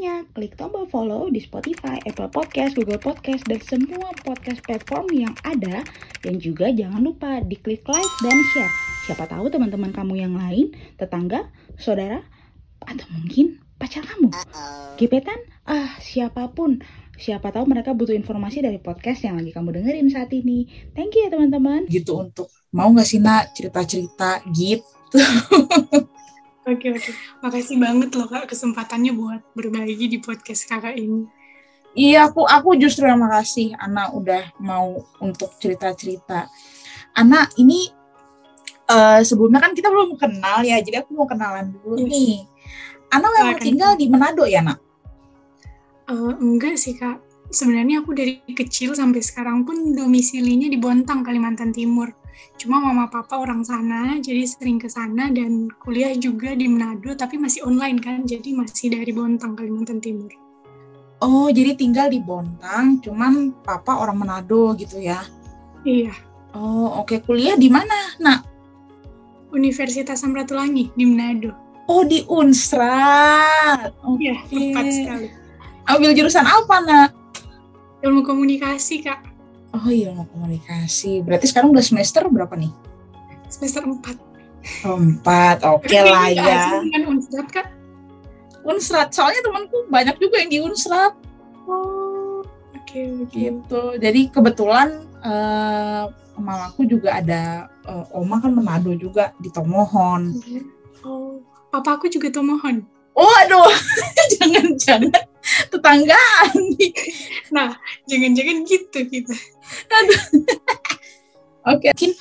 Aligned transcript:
ya 0.00 0.24
supportnya. 0.24 0.32
Klik 0.32 0.56
tombol 0.56 0.84
follow 0.88 1.28
di 1.28 1.40
Spotify, 1.44 2.00
Apple 2.08 2.32
Podcast, 2.32 2.72
Google 2.72 3.00
Podcast, 3.00 3.44
dan 3.44 3.60
semua 3.60 4.08
podcast 4.24 4.60
platform 4.64 5.06
yang 5.12 5.34
ada. 5.44 5.84
Dan 6.24 6.40
juga 6.40 6.72
jangan 6.72 7.04
lupa 7.04 7.44
diklik 7.44 7.84
like 7.84 8.14
dan 8.24 8.38
share. 8.56 8.72
Siapa 9.04 9.28
tahu 9.28 9.52
teman-teman 9.52 9.92
kamu 9.92 10.14
yang 10.24 10.34
lain, 10.36 10.72
tetangga, 10.96 11.52
saudara, 11.76 12.24
atau 12.80 13.06
mungkin 13.12 13.60
pacar 13.76 14.04
kamu. 14.04 14.32
Gebetan, 14.96 15.40
ah 15.68 15.96
siapa 16.00 16.48
pun. 16.52 16.80
Siapa 17.20 17.52
tahu 17.52 17.68
mereka 17.68 17.92
butuh 17.92 18.16
informasi 18.16 18.64
dari 18.64 18.80
podcast 18.80 19.28
yang 19.28 19.36
lagi 19.36 19.52
kamu 19.52 19.76
dengerin 19.76 20.08
saat 20.08 20.32
ini. 20.32 20.64
Thank 20.96 21.20
you 21.20 21.28
ya 21.28 21.36
teman-teman. 21.36 21.84
gitu 21.92 22.16
untuk 22.16 22.48
mau 22.72 22.88
nggak 22.88 23.04
sih 23.04 23.20
nak 23.20 23.52
cerita-cerita 23.52 24.46
gitu 24.54 25.18
Oke 26.68 26.92
oke, 26.92 27.10
makasih 27.40 27.80
banget 27.80 28.12
loh 28.12 28.28
kak 28.28 28.44
kesempatannya 28.46 29.12
buat 29.12 29.40
berbagi 29.52 30.06
di 30.06 30.18
podcast 30.18 30.64
kakak 30.64 30.92
ini. 30.92 31.24
iya 31.90 32.28
aku 32.28 32.44
aku 32.44 32.76
justru 32.76 33.02
yang 33.02 33.18
makasih 33.18 33.74
Ana 33.74 34.12
udah 34.12 34.54
mau 34.60 34.94
untuk 35.18 35.50
cerita-cerita 35.56 36.46
Ana 37.12 37.48
ini 37.56 37.90
eh, 38.86 39.20
sebelumnya 39.20 39.58
kan 39.58 39.72
kita 39.72 39.88
belum 39.88 40.14
kenal 40.14 40.62
ya 40.62 40.78
jadi 40.78 41.02
aku 41.02 41.16
mau 41.16 41.26
kenalan 41.26 41.74
dulu 41.74 41.98
Iya. 41.98 42.06
nih 42.06 42.36
Ana 43.08 43.26
memang 43.26 43.56
Silakan. 43.56 43.66
tinggal 43.66 43.92
di 43.96 44.06
Manado 44.06 44.44
ya 44.44 44.60
nak 44.60 44.78
Eh, 46.06 46.34
enggak 46.36 46.74
sih 46.74 46.92
kak, 46.92 47.22
sebenarnya 47.48 48.02
aku 48.02 48.10
dari 48.10 48.42
kecil 48.44 48.92
sampai 48.92 49.22
sekarang 49.22 49.62
pun 49.62 49.94
domisilinya 49.94 50.66
di 50.66 50.74
Bontang, 50.74 51.22
Kalimantan 51.22 51.70
Timur. 51.70 52.10
Cuma 52.60 52.80
mama 52.80 53.08
papa 53.08 53.40
orang 53.40 53.64
sana, 53.64 54.20
jadi 54.20 54.44
sering 54.44 54.76
ke 54.76 54.88
sana 54.88 55.32
dan 55.32 55.72
kuliah 55.80 56.12
juga 56.16 56.52
di 56.52 56.68
Manado, 56.68 57.16
tapi 57.16 57.40
masih 57.40 57.64
online 57.64 57.98
kan, 58.00 58.24
jadi 58.28 58.52
masih 58.52 58.92
dari 58.92 59.10
Bontang, 59.12 59.56
Kalimantan 59.56 60.00
Timur. 60.00 60.30
oh 61.20 61.52
jadi 61.52 61.76
tinggal 61.76 62.08
di 62.08 62.16
Bontang 62.16 62.96
cuman 63.04 63.52
papa 63.60 64.00
orang 64.00 64.24
Manado 64.24 64.72
gitu 64.72 64.96
ya? 64.96 65.20
Iya, 65.84 66.12
oh 66.56 67.04
oke. 67.04 67.20
Kuliah 67.24 67.60
di 67.60 67.68
mana 67.68 68.16
nak? 68.20 68.48
Universitas 69.52 70.20
Samratulangi 70.20 70.92
di 70.96 71.04
Manado. 71.04 71.52
oh 71.90 72.06
di 72.08 72.24
Unsrat. 72.24 73.92
Oke. 74.00 74.22
Iya, 74.22 74.34
tepat 74.48 74.84
sekali. 74.88 75.28
ambil 75.90 76.10
jurusan 76.14 76.46
apa 76.46 76.76
nak? 76.86 77.10
Ilmu 78.00 78.24
komunikasi 78.24 79.04
kak, 79.04 79.20
Oh 79.70 79.86
iya 79.86 80.10
mau 80.10 80.26
komunikasi. 80.26 81.22
Berarti 81.22 81.46
sekarang 81.46 81.70
udah 81.70 81.84
semester 81.84 82.26
berapa 82.26 82.54
nih? 82.58 82.72
semester 83.50 83.82
4. 83.82 84.86
Oh, 84.86 84.94
empat. 84.94 85.66
Oke 85.66 85.98
lah 85.98 86.30
ya. 86.30 86.78
Kan 86.86 87.02
Unsrat 87.06 87.48
kak? 87.50 87.66
Unsrat. 88.62 89.10
Soalnya 89.10 89.42
temanku 89.42 89.88
banyak 89.90 90.16
juga 90.20 90.38
yang 90.38 90.50
di 90.52 90.58
Unsrat 90.62 91.14
Oh, 91.70 92.42
oke 92.74 93.00
oke. 93.26 93.30
gitu. 93.30 93.82
Jadi 93.98 94.20
kebetulan 94.30 95.06
eh, 95.22 96.04
mamaku 96.34 96.86
juga 96.86 97.18
ada 97.22 97.70
eh, 97.86 98.04
oma 98.16 98.38
kan 98.42 98.50
Manado 98.54 98.90
juga 98.94 99.30
di 99.38 99.50
Tomohon. 99.50 100.34
Oh, 101.06 101.38
papa 101.70 101.98
aku 101.98 102.10
juga 102.10 102.30
Tomohon. 102.30 102.82
Oh 103.14 103.32
aduh, 103.42 103.66
jangan-jangan 104.38 105.10
tetanggaan 105.70 106.52
nih. 106.76 106.92
Jangan-jangan 108.10 108.56
gitu 108.66 108.98
kita. 109.06 109.34
Oke, 111.70 111.88
mungkin 111.94 112.12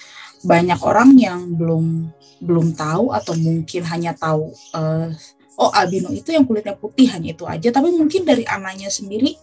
banyak 0.45 0.79
orang 0.79 1.09
yang 1.19 1.41
belum 1.57 2.13
belum 2.39 2.71
tahu 2.71 3.11
atau 3.11 3.35
mungkin 3.35 3.83
hanya 3.83 4.15
tahu 4.15 4.55
eh, 4.77 5.11
oh 5.59 5.71
albino 5.75 6.07
itu 6.15 6.31
yang 6.31 6.47
kulitnya 6.47 6.77
putih 6.77 7.11
hanya 7.11 7.35
itu 7.35 7.43
aja. 7.43 7.73
Tapi 7.73 7.91
mungkin 7.91 8.23
dari 8.23 8.47
anaknya 8.47 8.87
sendiri 8.87 9.35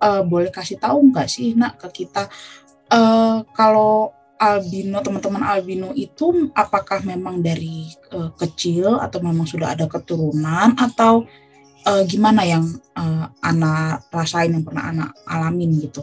eh, 0.00 0.22
boleh 0.24 0.48
kasih 0.48 0.80
tahu 0.80 1.12
nggak 1.12 1.28
sih 1.28 1.52
nak 1.58 1.82
ke 1.82 2.04
kita 2.04 2.30
eh, 2.88 3.38
kalau 3.52 4.14
albino 4.42 4.98
teman-teman 4.98 5.46
albino 5.46 5.94
itu 5.94 6.50
apakah 6.50 6.98
memang 7.06 7.38
dari 7.38 7.86
eh, 8.10 8.30
kecil 8.34 8.98
atau 8.98 9.22
memang 9.22 9.46
sudah 9.46 9.78
ada 9.78 9.86
keturunan 9.86 10.74
atau 10.74 11.28
eh, 11.86 12.02
gimana 12.06 12.42
yang 12.46 12.64
eh, 12.96 13.26
anak 13.42 14.06
rasain 14.10 14.54
yang 14.54 14.64
pernah 14.64 14.90
anak 14.90 15.10
alamin 15.26 15.78
gitu? 15.82 16.02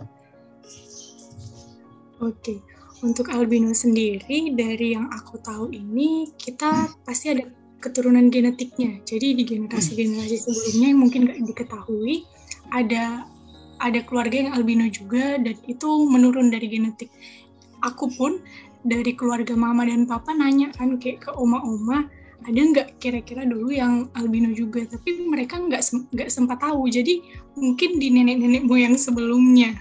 Oke, 2.19 2.59
untuk 3.00 3.31
albino 3.31 3.72
sendiri 3.72 4.51
dari 4.51 4.91
yang 4.91 5.07
aku 5.07 5.40
tahu 5.40 5.72
ini 5.72 6.28
kita 6.35 6.91
pasti 7.07 7.31
ada 7.31 7.47
keturunan 7.79 8.28
genetiknya. 8.28 9.00
Jadi 9.07 9.40
di 9.40 9.44
generasi-generasi 9.47 10.35
sebelumnya 10.35 10.88
yang 10.91 11.00
mungkin 11.00 11.22
nggak 11.31 11.40
diketahui 11.47 12.28
ada 12.75 13.23
ada 13.79 14.00
keluarga 14.03 14.44
yang 14.44 14.51
albino 14.51 14.85
juga 14.91 15.40
dan 15.40 15.56
itu 15.63 15.88
menurun 16.11 16.51
dari 16.51 16.67
genetik. 16.67 17.07
Aku 17.79 18.11
pun 18.11 18.44
dari 18.84 19.16
keluarga 19.16 19.56
mama 19.56 19.88
dan 19.88 20.03
papa 20.03 20.35
nanya 20.35 20.72
kan 20.75 21.00
kayak 21.00 21.28
ke 21.28 21.31
oma-oma 21.31 22.07
ada 22.47 22.59
nggak 22.59 22.88
kira-kira 23.03 23.44
dulu 23.44 23.69
yang 23.73 24.07
albino 24.16 24.50
juga 24.55 24.88
tapi 24.88 25.27
mereka 25.27 25.59
nggak 25.59 25.83
nggak 26.16 26.29
sempat 26.31 26.63
tahu. 26.63 26.88
Jadi 26.88 27.19
mungkin 27.59 28.00
di 28.00 28.07
nenek-nenek 28.13 28.63
moyang 28.63 28.95
sebelumnya. 28.95 29.75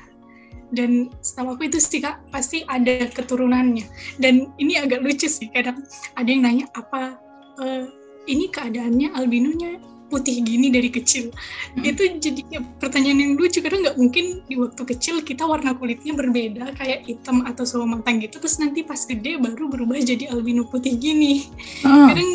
Dan 0.69 1.09
setahu 1.25 1.57
aku 1.57 1.73
itu 1.73 1.81
sih 1.81 2.05
kak 2.05 2.29
pasti 2.29 2.61
ada 2.69 3.09
keturunannya. 3.09 3.89
Dan 4.21 4.53
ini 4.61 4.77
agak 4.77 5.01
lucu 5.01 5.31
sih 5.31 5.49
kadang 5.49 5.81
ada 6.19 6.29
yang 6.29 6.45
nanya 6.45 6.67
apa 6.77 7.17
eh, 7.63 7.89
ini 8.29 8.53
keadaannya 8.53 9.17
albinonya 9.17 9.81
putih 10.09 10.41
gini 10.41 10.73
dari 10.73 10.89
kecil 10.89 11.31
Hmm. 11.77 11.85
itu 11.85 12.17
jadi 12.17 12.41
pertanyaan 12.81 13.19
yang 13.21 13.33
lucu 13.37 13.61
karena 13.61 13.89
nggak 13.89 13.97
mungkin 14.01 14.25
di 14.49 14.57
waktu 14.57 14.83
kecil 14.89 15.21
kita 15.21 15.45
warna 15.45 15.77
kulitnya 15.77 16.17
berbeda 16.17 16.73
kayak 16.75 17.05
hitam 17.05 17.45
atau 17.45 17.63
sawo 17.63 17.85
matang 17.85 18.19
gitu 18.19 18.41
terus 18.41 18.57
nanti 18.57 18.81
pas 18.83 18.99
gede 19.05 19.37
baru 19.37 19.69
berubah 19.69 20.01
jadi 20.01 20.33
albino 20.33 20.65
putih 20.67 20.97
gini 20.97 21.47
Ah, 21.85 22.09
kadang 22.11 22.31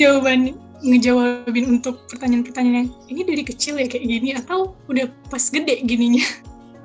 jawaban 0.00 0.56
ngejawabin 0.80 1.76
untuk 1.76 2.08
pertanyaan-pertanyaan 2.08 2.88
yang 2.88 2.90
ini 3.06 3.20
dari 3.22 3.42
kecil 3.44 3.76
ya 3.76 3.84
kayak 3.84 4.04
gini 4.08 4.32
atau 4.32 4.72
udah 4.88 5.12
pas 5.28 5.44
gede 5.46 5.84
gininya 5.84 6.24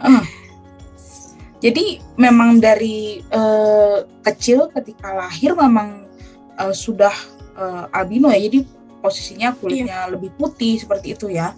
ah. 0.04 0.20
Jadi 1.64 1.98
memang 2.20 2.62
dari 2.62 3.24
eh, 3.24 3.98
kecil 4.22 4.70
ketika 4.70 5.16
lahir 5.16 5.56
memang 5.58 6.06
eh, 6.60 6.74
sudah 6.76 7.16
eh, 7.58 7.84
albino 7.90 8.30
ya. 8.30 8.38
Jadi 8.38 8.60
posisinya 9.06 9.54
kulitnya 9.54 10.10
lebih 10.10 10.34
putih 10.34 10.82
seperti 10.82 11.14
itu 11.14 11.30
ya. 11.30 11.54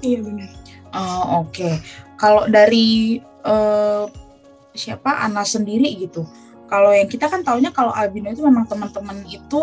iya 0.00 0.18
benar 0.24 0.60
Oh, 0.90 1.46
Oke. 1.46 1.78
Kalau 2.18 2.50
dari 2.50 3.18
eh, 3.22 4.04
siapa 4.74 5.24
Ana 5.24 5.46
sendiri 5.46 5.86
gitu. 5.96 6.26
Kalau 6.70 6.94
yang 6.94 7.10
kita 7.10 7.26
kan 7.26 7.42
taunya 7.42 7.74
kalau 7.74 7.90
albino 7.90 8.30
itu 8.30 8.42
memang 8.46 8.66
teman-teman 8.66 9.26
itu 9.26 9.62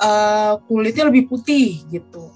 eh, 0.00 0.54
kulitnya 0.68 1.08
lebih 1.08 1.28
putih 1.28 1.82
gitu. 1.88 2.30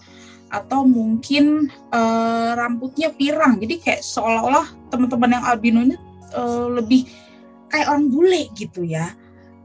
Atau 0.48 0.88
mungkin 0.88 1.68
eh, 1.92 2.50
rambutnya 2.56 3.12
pirang. 3.12 3.60
Jadi 3.60 3.74
kayak 3.78 4.00
seolah-olah 4.00 4.66
teman-teman 4.88 5.38
yang 5.38 5.44
albino 5.44 5.78
ini 5.84 5.96
eh, 6.34 6.66
lebih 6.72 7.04
kayak 7.68 7.86
orang 7.92 8.08
bule 8.08 8.42
gitu 8.56 8.82
ya. 8.82 9.12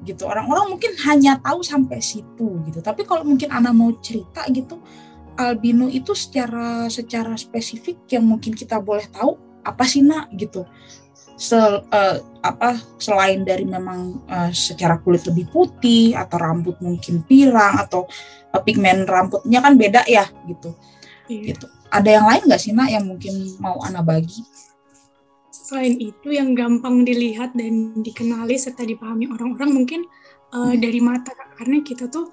Gitu. 0.03 0.23
Orang-orang 0.27 0.75
mungkin 0.75 0.91
hanya 1.07 1.39
tahu 1.39 1.63
sampai 1.63 2.03
situ 2.03 2.59
gitu. 2.67 2.79
Tapi 2.83 3.07
kalau 3.07 3.23
mungkin 3.23 3.49
Ana 3.49 3.71
mau 3.71 3.91
cerita 4.03 4.43
gitu 4.51 4.79
albino 5.33 5.89
itu 5.89 6.13
secara 6.13 6.85
secara 6.93 7.33
spesifik 7.33 8.05
yang 8.13 8.25
mungkin 8.25 8.53
kita 8.53 8.77
boleh 8.77 9.05
tahu 9.09 9.33
apa 9.65 9.83
sih 9.87 10.05
nak 10.05 10.29
gitu 10.37 10.67
Sel, 11.33 11.81
eh, 11.89 12.21
apa 12.45 12.77
selain 13.01 13.41
dari 13.41 13.65
memang 13.65 14.21
eh, 14.29 14.53
secara 14.53 15.01
kulit 15.01 15.25
lebih 15.25 15.49
putih 15.49 16.13
atau 16.13 16.37
rambut 16.37 16.77
mungkin 16.77 17.25
pirang 17.25 17.81
atau 17.81 18.05
eh, 18.53 18.61
pigmen 18.61 19.09
rambutnya 19.09 19.59
kan 19.65 19.73
beda 19.73 20.05
ya 20.05 20.29
gitu 20.45 20.77
Iya. 21.23 21.55
gitu 21.55 21.65
ada 21.87 22.09
yang 22.09 22.25
lain 22.27 22.43
nggak 22.51 22.61
sih 22.61 22.75
nak 22.75 22.91
yang 22.91 23.07
mungkin 23.07 23.31
mau 23.63 23.79
ana 23.79 24.03
bagi 24.03 24.43
Selain 25.73 25.97
itu 25.97 26.29
yang 26.29 26.53
gampang 26.53 27.01
dilihat 27.01 27.57
dan 27.57 27.97
dikenali 27.97 28.53
serta 28.61 28.85
dipahami 28.85 29.25
orang-orang 29.25 29.73
mungkin 29.73 30.05
uh, 30.53 30.77
dari 30.77 31.01
mata 31.01 31.33
Kak. 31.33 31.57
karena 31.57 31.81
kita 31.81 32.05
tuh 32.13 32.29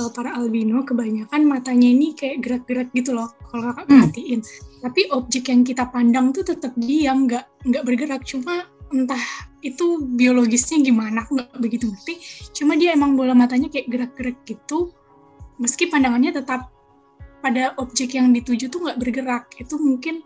uh, 0.00 0.08
para 0.08 0.32
albino 0.32 0.80
kebanyakan 0.88 1.44
matanya 1.44 1.84
ini 1.84 2.16
kayak 2.16 2.40
gerak-gerak 2.40 2.88
gitu 2.96 3.12
loh 3.12 3.28
kalau 3.52 3.68
kakak 3.76 3.84
Hmm. 3.84 3.92
perhatiin. 4.08 4.40
Tapi 4.80 5.00
objek 5.12 5.52
yang 5.52 5.68
kita 5.68 5.84
pandang 5.92 6.32
tuh 6.32 6.48
tetap 6.48 6.72
diam, 6.80 7.28
nggak 7.28 7.44
nggak 7.68 7.84
bergerak. 7.84 8.24
Cuma 8.24 8.64
entah 8.88 9.24
itu 9.60 10.00
biologisnya 10.08 10.80
gimana 10.80 11.28
aku 11.28 11.36
nggak 11.44 11.60
begitu 11.60 11.92
ngerti. 11.92 12.14
Cuma 12.56 12.72
dia 12.72 12.96
emang 12.96 13.20
bola 13.20 13.36
matanya 13.36 13.68
kayak 13.68 13.84
gerak-gerak 13.92 14.40
gitu. 14.48 14.96
Meski 15.60 15.92
pandangannya 15.92 16.40
tetap 16.40 16.72
pada 17.44 17.76
objek 17.76 18.16
yang 18.16 18.32
dituju 18.32 18.72
tuh 18.72 18.80
nggak 18.80 18.96
bergerak. 18.96 19.44
Itu 19.60 19.76
mungkin 19.76 20.24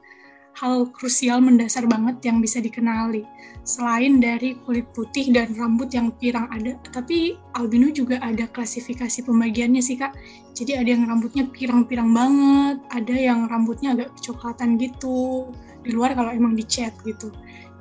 hal 0.57 0.89
krusial 0.93 1.41
mendasar 1.41 1.89
banget 1.89 2.21
yang 2.29 2.39
bisa 2.45 2.61
dikenali. 2.61 3.25
Selain 3.63 4.19
dari 4.19 4.59
kulit 4.67 4.91
putih 4.91 5.31
dan 5.31 5.55
rambut 5.55 5.89
yang 5.95 6.11
pirang 6.19 6.51
ada, 6.51 6.75
tapi 6.91 7.39
albino 7.55 7.89
juga 7.95 8.19
ada 8.19 8.51
klasifikasi 8.51 9.23
pembagiannya 9.23 9.79
sih 9.79 9.97
kak. 9.97 10.13
Jadi 10.53 10.77
ada 10.77 10.91
yang 10.91 11.07
rambutnya 11.07 11.47
pirang-pirang 11.47 12.11
banget, 12.11 12.77
ada 12.91 13.15
yang 13.15 13.47
rambutnya 13.47 13.95
agak 13.95 14.11
kecoklatan 14.19 14.77
gitu, 14.83 15.49
di 15.87 15.91
luar 15.95 16.13
kalau 16.19 16.35
emang 16.35 16.59
dicat 16.59 16.93
gitu. 17.07 17.31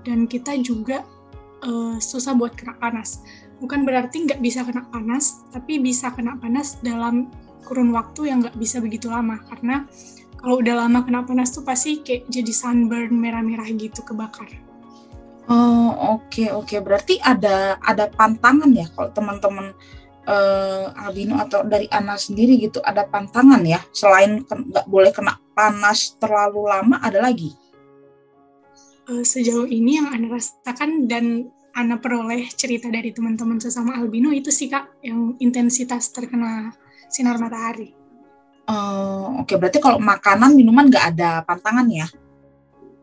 Dan 0.06 0.30
kita 0.30 0.54
juga 0.62 1.02
uh, 1.66 1.98
susah 1.98 2.38
buat 2.38 2.54
kena 2.54 2.78
panas. 2.78 3.26
Bukan 3.58 3.86
berarti 3.86 4.26
nggak 4.26 4.42
bisa 4.42 4.62
kena 4.66 4.86
panas, 4.90 5.46
tapi 5.50 5.82
bisa 5.82 6.14
kena 6.14 6.38
panas 6.38 6.78
dalam 6.82 7.30
kurun 7.66 7.94
waktu 7.94 8.34
yang 8.34 8.42
nggak 8.42 8.58
bisa 8.58 8.82
begitu 8.82 9.10
lama 9.10 9.38
karena 9.50 9.86
kalau 10.42 10.58
udah 10.58 10.76
lama 10.86 11.06
kena 11.06 11.22
panas 11.22 11.54
tuh 11.54 11.62
pasti 11.62 12.02
kayak 12.02 12.26
jadi 12.28 12.50
sunburn 12.50 13.14
merah-merah 13.14 13.70
gitu 13.78 14.02
kebakar. 14.02 14.50
Oh 15.46 16.18
oke 16.18 16.30
okay, 16.34 16.50
oke 16.50 16.66
okay. 16.66 16.80
berarti 16.82 17.22
ada 17.22 17.78
ada 17.82 18.10
pantangan 18.10 18.70
ya 18.74 18.90
kalau 18.94 19.10
teman-teman 19.14 19.74
uh, 20.26 20.86
albino 20.98 21.38
atau 21.38 21.62
dari 21.66 21.86
Ana 21.90 22.18
sendiri 22.18 22.58
gitu 22.58 22.82
ada 22.82 23.06
pantangan 23.06 23.62
ya 23.66 23.82
selain 23.94 24.42
nggak 24.46 24.86
boleh 24.90 25.14
kena 25.14 25.38
panas 25.54 26.18
terlalu 26.18 26.66
lama 26.66 26.98
ada 27.02 27.22
lagi? 27.22 27.54
Uh, 29.10 29.26
sejauh 29.26 29.70
ini 29.70 30.02
yang 30.02 30.10
Ana 30.10 30.30
rasakan 30.30 31.06
dan 31.06 31.54
Ana 31.72 32.02
peroleh 32.02 32.50
cerita 32.52 32.90
dari 32.90 33.14
teman-teman 33.14 33.62
sesama 33.62 33.96
albino 33.96 34.34
itu 34.34 34.50
sih 34.50 34.68
kak 34.68 35.06
yang 35.06 35.38
intensitas 35.38 36.10
terkena 36.10 36.74
sinar 37.08 37.38
matahari. 37.38 38.01
Uh, 38.72 39.44
Oke, 39.44 39.52
okay. 39.52 39.56
berarti 39.60 39.80
kalau 39.84 40.00
makanan, 40.00 40.56
minuman 40.56 40.88
nggak 40.88 41.06
ada 41.12 41.44
pantangan 41.44 41.92
ya? 41.92 42.08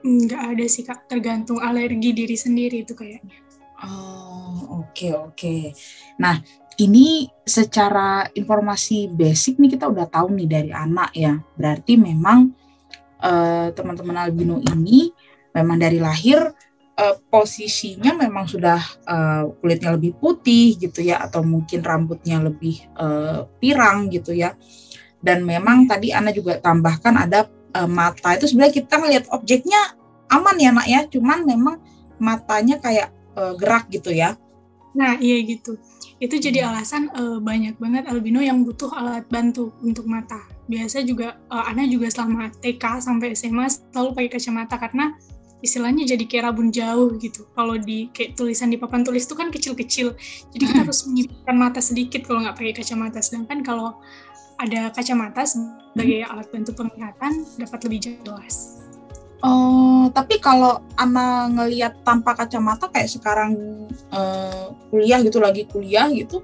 Nggak 0.00 0.42
ada 0.56 0.64
sih 0.64 0.80
kak, 0.80 1.04
tergantung 1.04 1.60
alergi 1.60 2.16
diri 2.16 2.36
sendiri 2.40 2.88
itu 2.88 2.96
kayaknya. 2.96 3.36
Oh, 3.84 4.80
oke 4.80 4.96
okay, 4.96 5.12
oke. 5.12 5.34
Okay. 5.36 5.62
Nah, 6.16 6.40
ini 6.80 7.28
secara 7.44 8.24
informasi 8.32 9.12
basic 9.12 9.60
nih 9.60 9.76
kita 9.76 9.90
udah 9.92 10.08
tahu 10.08 10.32
nih 10.40 10.48
dari 10.48 10.70
anak 10.72 11.12
ya. 11.12 11.36
Berarti 11.58 12.00
memang 12.00 12.48
uh, 13.20 13.68
teman-teman 13.74 14.16
albino 14.24 14.62
ini 14.62 15.10
memang 15.52 15.76
dari 15.78 15.98
lahir 15.98 16.38
uh, 16.98 17.16
posisinya 17.30 18.14
memang 18.14 18.46
sudah 18.46 18.78
uh, 19.06 19.50
kulitnya 19.58 19.94
lebih 19.94 20.18
putih 20.18 20.78
gitu 20.78 21.02
ya 21.02 21.22
atau 21.22 21.42
mungkin 21.42 21.82
rambutnya 21.82 22.42
lebih 22.42 22.82
uh, 22.98 23.46
pirang 23.58 24.10
gitu 24.10 24.34
ya 24.34 24.54
dan 25.18 25.42
memang 25.42 25.90
tadi 25.90 26.14
Ana 26.14 26.30
juga 26.30 26.58
tambahkan 26.62 27.14
ada 27.28 27.50
uh, 27.74 27.90
mata. 27.90 28.34
Itu 28.38 28.46
sebenarnya 28.46 28.74
kita 28.82 28.94
melihat 29.02 29.24
objeknya 29.34 29.98
aman 30.30 30.56
ya 30.58 30.70
nak 30.70 30.86
ya. 30.86 31.00
Cuman 31.10 31.42
memang 31.42 31.82
matanya 32.22 32.78
kayak 32.78 33.10
uh, 33.34 33.54
gerak 33.58 33.90
gitu 33.90 34.14
ya. 34.14 34.38
Nah 34.94 35.18
iya 35.18 35.42
gitu. 35.42 35.78
Itu 36.18 36.38
jadi 36.38 36.66
hmm. 36.66 36.68
alasan 36.74 37.02
uh, 37.14 37.38
banyak 37.38 37.78
banget 37.78 38.10
albino 38.10 38.42
yang 38.42 38.62
butuh 38.66 38.90
alat 38.94 39.26
bantu 39.30 39.74
untuk 39.82 40.06
mata. 40.06 40.38
Biasa 40.66 41.02
juga 41.06 41.38
uh, 41.50 41.70
Ana 41.70 41.86
juga 41.86 42.10
selama 42.10 42.50
TK 42.58 43.02
sampai 43.02 43.34
SMA 43.34 43.66
selalu 43.70 44.14
pakai 44.14 44.30
kacamata 44.38 44.76
karena 44.78 45.14
istilahnya 45.58 46.06
jadi 46.06 46.24
kayak 46.26 46.44
rabun 46.50 46.70
jauh 46.70 47.14
gitu. 47.18 47.46
Kalau 47.54 47.74
di 47.78 48.10
kayak 48.14 48.38
tulisan 48.38 48.70
di 48.70 48.78
papan 48.78 49.02
tulis 49.02 49.26
itu 49.26 49.34
kan 49.34 49.50
kecil-kecil, 49.50 50.14
jadi 50.54 50.62
kita 50.70 50.80
harus 50.86 51.02
menyibukkan 51.06 51.56
mata 51.58 51.80
sedikit 51.82 52.22
kalau 52.26 52.46
nggak 52.46 52.54
pakai 52.54 52.74
kacamata. 52.78 53.18
Sedangkan 53.18 53.66
kalau 53.66 53.98
ada 54.58 54.90
kacamata 54.90 55.46
sebagai 55.46 56.26
alat 56.26 56.50
bantu 56.50 56.74
penglihatan 56.74 57.46
dapat 57.56 57.80
lebih 57.86 58.00
jelas. 58.10 58.82
Oh, 59.38 60.10
tapi 60.10 60.42
kalau 60.42 60.82
Ana 60.98 61.46
ngelihat 61.46 62.02
tanpa 62.02 62.34
kacamata 62.34 62.90
kayak 62.90 63.06
sekarang 63.06 63.54
uh, 64.10 64.74
kuliah 64.90 65.22
gitu 65.22 65.38
lagi 65.38 65.62
kuliah 65.70 66.10
gitu, 66.10 66.42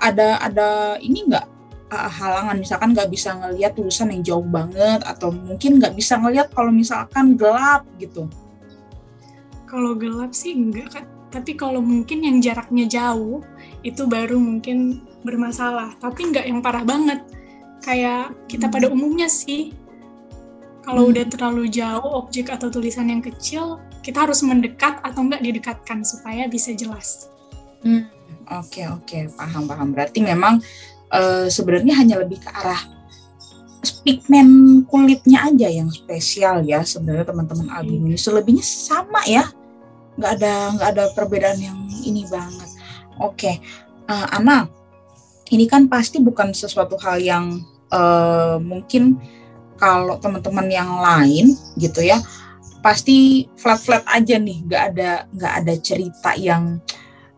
ada 0.00 0.40
ada 0.40 0.96
ini 1.04 1.28
nggak 1.28 1.46
uh, 1.92 2.08
halangan 2.08 2.56
misalkan 2.56 2.96
nggak 2.96 3.12
bisa 3.12 3.36
ngelihat 3.36 3.76
tulisan 3.76 4.08
yang 4.08 4.24
jauh 4.24 4.48
banget 4.48 5.04
atau 5.04 5.28
mungkin 5.28 5.76
nggak 5.76 5.92
bisa 5.92 6.16
ngelihat 6.16 6.48
kalau 6.56 6.72
misalkan 6.72 7.36
gelap 7.36 7.84
gitu. 8.00 8.24
Kalau 9.68 9.92
gelap 10.00 10.32
sih 10.32 10.56
enggak 10.56 10.88
kan, 10.96 11.04
tapi 11.28 11.54
kalau 11.60 11.84
mungkin 11.84 12.24
yang 12.24 12.40
jaraknya 12.40 12.88
jauh 12.88 13.44
itu 13.84 14.08
baru 14.08 14.40
mungkin 14.40 15.04
bermasalah, 15.28 15.92
tapi 16.00 16.32
enggak 16.32 16.48
yang 16.48 16.64
parah 16.64 16.88
banget. 16.88 17.20
Kayak 17.80 18.36
kita 18.46 18.68
hmm. 18.68 18.74
pada 18.74 18.86
umumnya 18.92 19.28
sih, 19.28 19.72
kalau 20.84 21.08
hmm. 21.08 21.10
udah 21.16 21.24
terlalu 21.28 21.64
jauh 21.72 22.10
objek 22.20 22.52
atau 22.52 22.68
tulisan 22.68 23.08
yang 23.08 23.24
kecil, 23.24 23.80
kita 24.04 24.28
harus 24.28 24.44
mendekat 24.44 25.00
atau 25.00 25.20
enggak 25.24 25.40
didekatkan 25.44 26.04
supaya 26.04 26.48
bisa 26.48 26.72
jelas. 26.76 27.28
Hmm, 27.80 28.08
oke 28.48 28.68
okay, 28.68 28.84
oke, 28.88 29.04
okay. 29.08 29.22
paham 29.32 29.64
paham. 29.64 29.96
Berarti 29.96 30.20
memang 30.20 30.60
uh, 31.12 31.48
sebenarnya 31.48 31.96
hanya 31.96 32.20
lebih 32.20 32.40
ke 32.40 32.50
arah 32.52 32.80
pigmen 34.04 34.84
kulitnya 34.84 35.48
aja 35.48 35.68
yang 35.72 35.88
spesial 35.88 36.60
ya 36.64 36.84
sebenarnya 36.84 37.32
teman-teman 37.32 37.72
albino. 37.72 38.12
Selebihnya 38.12 38.64
sama 38.64 39.24
ya 39.24 39.48
nggak 40.20 40.32
ada 40.36 40.54
nggak 40.76 40.88
ada 40.96 41.04
perbedaan 41.16 41.58
yang 41.60 41.78
ini 42.04 42.28
banget 42.28 42.68
oke 43.16 43.36
okay. 43.40 43.56
uh, 44.10 44.28
eh, 44.28 44.36
Ana 44.36 44.68
ini 45.50 45.66
kan 45.66 45.90
pasti 45.90 46.22
bukan 46.22 46.54
sesuatu 46.54 46.94
hal 47.02 47.18
yang 47.18 47.62
uh, 47.90 48.56
mungkin 48.62 49.18
kalau 49.80 50.20
teman-teman 50.20 50.68
yang 50.70 50.90
lain 51.00 51.56
gitu 51.80 52.04
ya 52.04 52.20
pasti 52.80 53.48
flat 53.60 53.80
flat 53.80 54.04
aja 54.08 54.40
nih 54.40 54.64
nggak 54.64 54.82
ada 54.94 55.10
nggak 55.36 55.54
ada 55.64 55.74
cerita 55.80 56.32
yang 56.36 56.80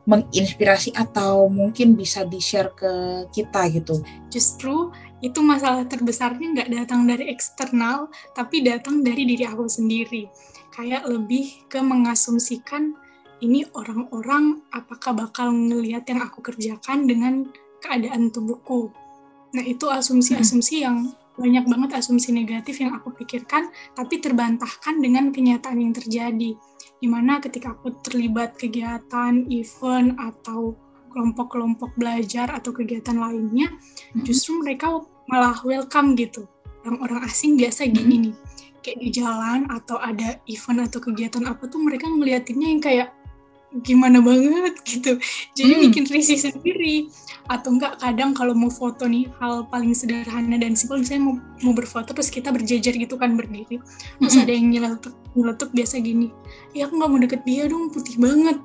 menginspirasi 0.03 0.99
atau 0.99 1.47
mungkin 1.47 1.95
bisa 1.95 2.27
di 2.27 2.43
share 2.43 2.75
ke 2.75 3.27
kita 3.31 3.71
gitu. 3.71 4.03
Justru 4.35 4.91
itu 5.23 5.39
masalah 5.39 5.87
terbesarnya 5.87 6.59
nggak 6.59 6.71
datang 6.75 7.07
dari 7.07 7.31
eksternal 7.31 8.11
tapi 8.35 8.67
datang 8.67 9.07
dari 9.07 9.23
diri 9.23 9.47
aku 9.47 9.71
sendiri. 9.71 10.27
Kayak 10.75 11.07
lebih 11.07 11.69
ke 11.71 11.79
mengasumsikan 11.79 12.99
ini 13.43 13.67
orang-orang 13.75 14.63
apakah 14.71 15.15
bakal 15.15 15.51
ngelihat 15.51 16.07
yang 16.11 16.23
aku 16.23 16.43
kerjakan 16.43 17.07
dengan 17.07 17.51
keadaan 17.83 18.31
tubuhku. 18.31 18.95
Nah, 19.53 19.65
itu 19.67 19.91
asumsi-asumsi 19.91 20.87
yang 20.87 21.13
banyak 21.37 21.65
banget 21.65 21.91
asumsi 22.01 22.31
negatif 22.33 22.81
yang 22.81 22.95
aku 22.97 23.13
pikirkan, 23.13 23.73
tapi 23.97 24.21
terbantahkan 24.21 25.01
dengan 25.01 25.33
kenyataan 25.33 25.81
yang 25.81 25.93
terjadi. 25.93 26.57
Di 27.03 27.09
mana 27.11 27.43
ketika 27.43 27.75
aku 27.75 27.99
terlibat 28.05 28.55
kegiatan, 28.57 29.49
event, 29.51 30.15
atau 30.17 30.77
kelompok-kelompok 31.13 31.93
belajar 31.99 32.49
atau 32.53 32.73
kegiatan 32.73 33.17
lainnya, 33.17 33.69
mm-hmm. 33.69 34.25
justru 34.25 34.57
mereka 34.61 35.05
malah 35.29 35.59
welcome 35.67 36.17
gitu. 36.17 36.49
Yang 36.87 36.97
orang 37.05 37.21
asing 37.29 37.59
biasa 37.61 37.89
gini 37.89 38.01
mm-hmm. 38.01 38.25
nih, 38.29 38.35
kayak 38.81 38.99
di 38.99 39.09
jalan 39.13 39.61
atau 39.69 39.97
ada 40.01 40.41
event 40.49 40.81
atau 40.89 40.99
kegiatan 41.01 41.45
apa 41.49 41.65
tuh 41.69 41.81
mereka 41.81 42.09
ngeliatinnya 42.09 42.69
yang 42.69 42.83
kayak 42.83 43.09
gimana 43.81 44.21
banget 44.21 44.77
gitu 44.85 45.17
jadi 45.57 45.73
hmm. 45.73 45.83
bikin 45.89 46.05
risih 46.13 46.37
sendiri 46.37 47.09
atau 47.49 47.73
enggak 47.73 47.97
kadang 47.99 48.37
kalau 48.37 48.53
mau 48.53 48.69
foto 48.69 49.09
nih 49.09 49.33
hal 49.41 49.65
paling 49.73 49.97
sederhana 49.97 50.61
dan 50.61 50.77
simpel 50.77 51.01
misalnya 51.01 51.33
mau, 51.33 51.37
mau 51.65 51.73
berfoto 51.73 52.13
terus 52.13 52.29
kita 52.29 52.53
berjejer 52.53 52.93
gitu 53.01 53.17
kan 53.17 53.33
berdiri 53.33 53.81
terus 54.21 54.35
hmm. 54.37 54.43
ada 54.45 54.53
yang 54.53 54.67
nyeletuk 54.69 55.15
nyeletuk 55.33 55.71
biasa 55.73 56.05
gini 56.05 56.29
ya 56.77 56.85
aku 56.87 57.01
nggak 57.01 57.11
mau 57.11 57.21
deket 57.25 57.43
dia 57.49 57.65
dong 57.65 57.89
putih 57.89 58.21
banget 58.21 58.61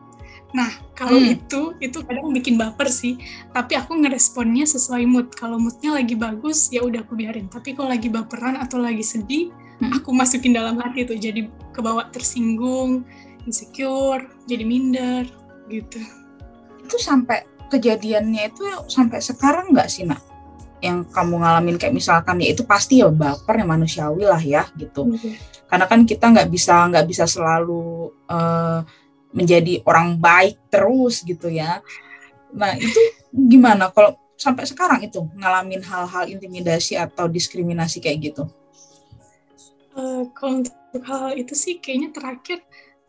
Nah, 0.56 0.72
kalau 0.96 1.20
hmm. 1.20 1.36
itu, 1.36 1.62
itu 1.84 1.98
kadang 2.08 2.32
bikin 2.32 2.56
baper 2.56 2.88
sih. 2.88 3.20
Tapi 3.52 3.76
aku 3.76 4.00
ngeresponnya 4.00 4.64
sesuai 4.64 5.04
mood. 5.04 5.28
Kalau 5.36 5.60
moodnya 5.60 6.00
lagi 6.00 6.16
bagus, 6.16 6.72
ya 6.72 6.88
udah 6.88 7.04
aku 7.04 7.20
biarin. 7.20 7.52
Tapi 7.52 7.76
kalau 7.76 7.92
lagi 7.92 8.08
baperan 8.08 8.56
atau 8.56 8.80
lagi 8.80 9.04
sedih, 9.04 9.52
hmm. 9.84 10.00
aku 10.00 10.16
masukin 10.16 10.56
dalam 10.56 10.80
hati 10.80 11.04
tuh. 11.04 11.20
Jadi 11.20 11.52
kebawa 11.76 12.08
tersinggung, 12.16 13.04
insecure, 13.48 14.28
jadi 14.44 14.68
minder, 14.68 15.24
gitu. 15.72 16.04
Itu 16.84 17.00
sampai 17.00 17.48
kejadiannya 17.72 18.52
itu 18.52 18.64
sampai 18.92 19.24
sekarang 19.24 19.72
nggak 19.72 19.88
sih, 19.88 20.04
nak? 20.04 20.20
Yang 20.84 21.10
kamu 21.10 21.42
ngalamin 21.42 21.76
kayak 21.82 21.96
misalkan 21.96 22.38
ya 22.44 22.54
itu 22.54 22.62
pasti 22.68 23.02
ya 23.02 23.10
baper 23.10 23.64
ya 23.64 23.66
manusiawi 23.66 24.24
lah 24.28 24.44
ya 24.44 24.68
gitu. 24.78 25.10
Hmm. 25.10 25.34
Karena 25.66 25.86
kan 25.90 26.06
kita 26.06 26.30
nggak 26.30 26.50
bisa 26.54 26.86
nggak 26.92 27.08
bisa 27.08 27.26
selalu 27.26 28.14
uh, 28.30 28.86
menjadi 29.34 29.82
orang 29.90 30.22
baik 30.22 30.70
terus 30.70 31.26
gitu 31.26 31.50
ya. 31.50 31.82
Nah 32.54 32.78
itu 32.78 33.00
gimana 33.34 33.90
kalau 33.90 34.16
sampai 34.38 34.70
sekarang 34.70 35.02
itu 35.02 35.26
ngalamin 35.34 35.82
hal-hal 35.82 36.30
intimidasi 36.30 36.94
atau 36.94 37.26
diskriminasi 37.26 37.98
kayak 37.98 38.32
gitu? 38.32 38.44
Uh, 39.98 40.30
kalau 40.38 40.62
untuk 40.62 40.78
hal, 41.10 41.34
hal 41.34 41.34
itu 41.34 41.58
sih 41.58 41.82
kayaknya 41.82 42.14
terakhir 42.14 42.62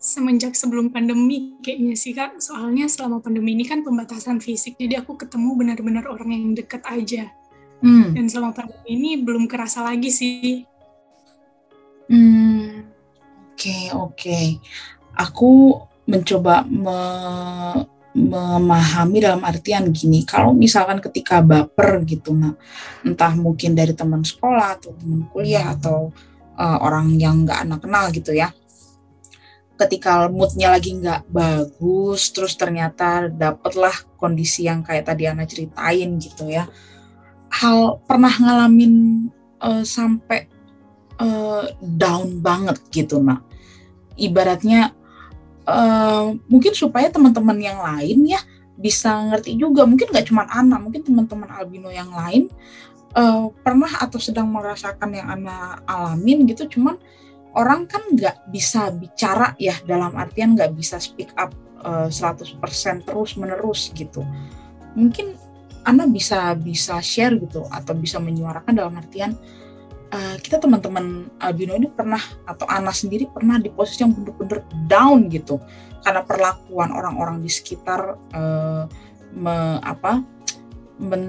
semenjak 0.09 0.57
sebelum 0.57 0.89
pandemi 0.89 1.61
kayaknya 1.61 1.93
sih 1.93 2.17
kak. 2.17 2.41
Soalnya 2.41 2.89
selama 2.89 3.21
pandemi 3.21 3.53
ini 3.53 3.69
kan 3.69 3.85
pembatasan 3.85 4.41
fisik, 4.41 4.81
jadi 4.81 5.05
aku 5.05 5.21
ketemu 5.21 5.53
benar-benar 5.61 6.09
orang 6.09 6.33
yang 6.33 6.57
deket 6.57 6.81
aja. 6.89 7.29
Hmm. 7.85 8.17
Dan 8.17 8.27
selama 8.33 8.57
pandemi 8.57 8.89
ini 8.97 9.11
belum 9.21 9.45
kerasa 9.45 9.85
lagi 9.85 10.09
sih. 10.09 10.65
Hmm, 12.09 12.89
oke 13.53 13.61
okay, 13.61 13.83
oke. 13.93 14.17
Okay. 14.17 14.47
Aku 15.13 15.77
mencoba 16.09 16.65
me 16.65 16.99
memahami 18.19 19.23
dalam 19.23 19.47
artian 19.47 19.95
gini, 19.95 20.27
kalau 20.27 20.51
misalkan 20.51 20.99
ketika 20.99 21.39
baper 21.39 22.03
gitu, 22.03 22.35
nah 22.35 22.51
entah 23.07 23.31
mungkin 23.39 23.79
dari 23.79 23.95
teman 23.95 24.27
sekolah 24.27 24.75
atau 24.75 24.91
teman 24.99 25.31
kuliah 25.31 25.79
atau 25.79 26.11
uh, 26.59 26.79
orang 26.83 27.15
yang 27.15 27.47
nggak 27.47 27.63
anak 27.63 27.79
kenal 27.79 28.11
gitu 28.11 28.35
ya, 28.35 28.51
ketika 29.79 30.27
moodnya 30.27 30.75
lagi 30.75 30.99
nggak 30.99 31.31
bagus, 31.31 32.35
terus 32.35 32.59
ternyata 32.59 33.31
dapatlah 33.31 33.95
kondisi 34.19 34.67
yang 34.67 34.83
kayak 34.83 35.07
tadi 35.07 35.31
Ana 35.31 35.47
ceritain 35.47 36.19
gitu 36.19 36.51
ya, 36.51 36.67
hal 37.55 38.03
pernah 38.03 38.35
ngalamin 38.35 39.27
uh, 39.63 39.87
sampai 39.87 40.51
uh, 41.23 41.71
down 41.79 42.43
banget 42.43 42.83
gitu, 42.91 43.23
nak. 43.23 43.47
Ibaratnya 44.19 44.91
uh, 45.63 46.35
mungkin 46.51 46.75
supaya 46.75 47.07
teman-teman 47.07 47.59
yang 47.63 47.79
lain 47.79 48.27
ya 48.27 48.43
bisa 48.75 49.15
ngerti 49.31 49.55
juga. 49.55 49.87
Mungkin 49.87 50.11
nggak 50.11 50.27
cuma 50.27 50.43
anak 50.51 50.83
mungkin 50.83 51.07
teman-teman 51.07 51.55
albino 51.55 51.87
yang 51.95 52.11
lain 52.11 52.51
uh, 53.15 53.47
pernah 53.63 53.95
atau 54.03 54.19
sedang 54.19 54.51
merasakan 54.51 55.15
yang 55.15 55.31
anak 55.31 55.87
alamin 55.87 56.51
gitu. 56.51 56.67
Cuman 56.67 56.99
orang 57.59 57.91
kan 57.91 58.07
nggak 58.15 58.49
bisa 58.55 58.95
bicara 58.95 59.53
ya 59.59 59.75
dalam 59.83 60.15
artian 60.15 60.55
nggak 60.55 60.79
bisa 60.79 61.03
speak 61.03 61.35
up 61.35 61.51
uh, 61.83 62.07
100% 62.07 62.63
terus 63.03 63.35
menerus 63.35 63.91
gitu. 63.93 64.23
Mungkin 64.95 65.35
anak 65.83 66.15
bisa 66.15 66.55
bisa 66.55 67.03
share 67.03 67.35
gitu 67.35 67.67
atau 67.67 67.93
bisa 67.99 68.23
menyuarakan 68.23 68.79
dalam 68.79 68.95
artian 68.95 69.35
uh, 70.15 70.37
kita 70.39 70.63
teman-teman 70.63 71.27
albino 71.43 71.75
ini 71.75 71.91
pernah 71.91 72.21
atau 72.47 72.65
Ana 72.71 72.95
sendiri 72.95 73.27
pernah 73.27 73.59
di 73.59 73.75
posisi 73.75 74.07
yang 74.07 74.15
benar-benar 74.15 74.63
down 74.87 75.27
gitu. 75.27 75.59
Karena 75.99 76.23
perlakuan 76.23 76.95
orang-orang 76.95 77.43
di 77.43 77.51
sekitar 77.51 78.15
uh, 78.39 78.87
me, 79.35 79.83
apa 79.83 80.23
men, 81.03 81.23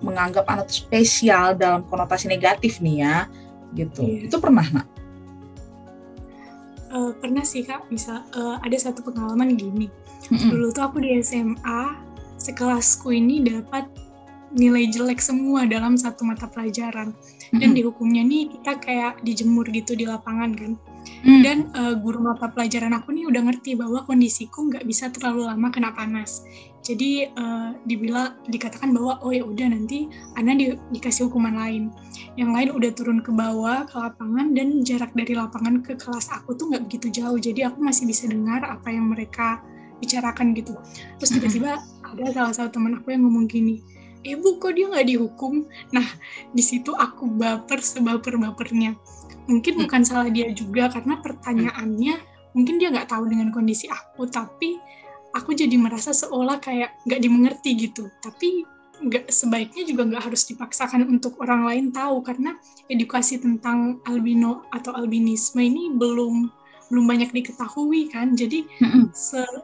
menganggap 0.00 0.48
anak 0.48 0.72
spesial 0.72 1.52
dalam 1.60 1.84
konotasi 1.84 2.32
negatif 2.32 2.80
nih 2.80 3.04
ya 3.04 3.16
gitu. 3.76 4.06
Yeah. 4.06 4.32
itu 4.32 4.36
pernah 4.40 4.64
nak 4.70 4.86
uh, 6.94 7.12
pernah 7.18 7.42
sih 7.42 7.66
kak 7.66 7.90
bisa 7.90 8.22
uh, 8.38 8.56
ada 8.62 8.78
satu 8.78 9.02
pengalaman 9.02 9.58
gini. 9.58 9.90
Mm 10.30 10.38
-hmm. 10.38 10.50
dulu 10.54 10.66
tuh 10.72 10.88
aku 10.88 11.02
di 11.02 11.18
SMA 11.20 12.00
sekelasku 12.40 13.12
ini 13.12 13.44
dapat 13.44 13.84
nilai 14.54 14.86
jelek 14.86 15.18
semua 15.18 15.66
dalam 15.66 15.98
satu 15.98 16.22
mata 16.22 16.46
pelajaran. 16.46 17.12
Dan 17.50 17.74
mm 17.74 17.76
dihukumnya 17.76 18.22
nih 18.22 18.54
kita 18.54 18.72
kayak 18.78 19.20
dijemur 19.26 19.66
gitu 19.68 19.98
di 19.98 20.06
lapangan 20.06 20.54
kan. 20.54 20.72
Mm. 21.24 21.40
dan 21.44 21.58
uh, 21.72 21.94
guru 21.96 22.20
mata 22.20 22.48
pelajaran 22.52 22.92
aku 22.96 23.12
nih 23.12 23.28
udah 23.28 23.48
ngerti 23.48 23.76
bahwa 23.76 24.04
kondisiku 24.04 24.68
nggak 24.68 24.84
bisa 24.84 25.08
terlalu 25.08 25.48
lama 25.48 25.68
kena 25.72 25.92
panas 25.92 26.44
jadi 26.84 27.32
uh, 27.32 27.72
dibilang 27.88 28.36
dikatakan 28.44 28.92
bahwa 28.92 29.16
oh 29.24 29.32
ya 29.32 29.40
udah 29.40 29.72
nanti 29.72 30.12
Ana 30.36 30.52
di, 30.52 30.76
dikasih 30.92 31.32
hukuman 31.32 31.56
lain. 31.56 31.88
Yang 32.36 32.50
lain 32.52 32.68
udah 32.76 32.90
turun 32.92 33.18
ke 33.24 33.32
bawah 33.32 33.88
ke 33.88 33.96
lapangan 33.96 34.52
dan 34.52 34.84
jarak 34.84 35.16
dari 35.16 35.32
lapangan 35.32 35.80
ke 35.80 35.96
kelas 35.96 36.28
aku 36.28 36.52
tuh 36.52 36.68
nggak 36.68 36.84
begitu 36.84 37.08
jauh. 37.24 37.40
Jadi 37.40 37.64
aku 37.64 37.80
masih 37.80 38.04
bisa 38.04 38.28
dengar 38.28 38.60
apa 38.68 38.92
yang 38.92 39.08
mereka 39.08 39.64
bicarakan 39.98 40.52
gitu. 40.52 40.76
Terus 41.16 41.30
tiba-tiba 41.32 41.80
ada 42.04 42.24
salah 42.36 42.52
satu 42.52 42.76
teman 42.76 43.00
aku 43.00 43.16
yang 43.16 43.24
ngomong 43.24 43.48
gini 43.48 43.80
ibu 44.24 44.56
kok 44.56 44.72
dia 44.72 44.88
nggak 44.88 45.04
dihukum? 45.04 45.68
Nah 45.92 46.06
di 46.56 46.64
situ 46.64 46.96
aku 46.96 47.28
baper 47.28 47.84
sebaper 47.84 48.40
bapernya 48.40 48.96
mungkin 49.48 49.76
hmm. 49.76 49.82
bukan 49.86 50.02
salah 50.04 50.28
dia 50.32 50.48
juga 50.52 50.88
karena 50.88 51.20
pertanyaannya 51.20 52.14
mungkin 52.56 52.74
dia 52.80 52.88
nggak 52.92 53.10
tahu 53.10 53.28
dengan 53.28 53.52
kondisi 53.52 53.90
aku 53.90 54.24
tapi 54.30 54.80
aku 55.34 55.50
jadi 55.52 55.74
merasa 55.74 56.14
seolah 56.14 56.62
kayak 56.62 57.02
nggak 57.04 57.20
dimengerti 57.20 57.70
gitu. 57.74 58.06
Tapi 58.22 58.62
nggak 58.94 59.26
sebaiknya 59.28 59.82
juga 59.84 60.02
nggak 60.06 60.24
harus 60.30 60.46
dipaksakan 60.46 61.10
untuk 61.10 61.36
orang 61.42 61.66
lain 61.66 61.86
tahu 61.90 62.22
karena 62.22 62.54
edukasi 62.86 63.42
tentang 63.42 63.98
albino 64.06 64.64
atau 64.70 64.94
albinisme 64.94 65.58
ini 65.58 65.90
belum 65.90 66.48
belum 66.88 67.04
banyak 67.10 67.34
diketahui 67.34 68.14
kan. 68.14 68.38
Jadi 68.38 68.64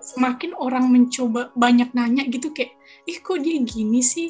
semakin 0.02 0.58
orang 0.58 0.90
mencoba 0.90 1.54
banyak 1.54 1.94
nanya 1.94 2.26
gitu 2.26 2.50
kayak 2.50 2.74
ih 3.06 3.22
kok 3.22 3.38
dia 3.38 3.62
gini 3.62 4.02
sih? 4.02 4.28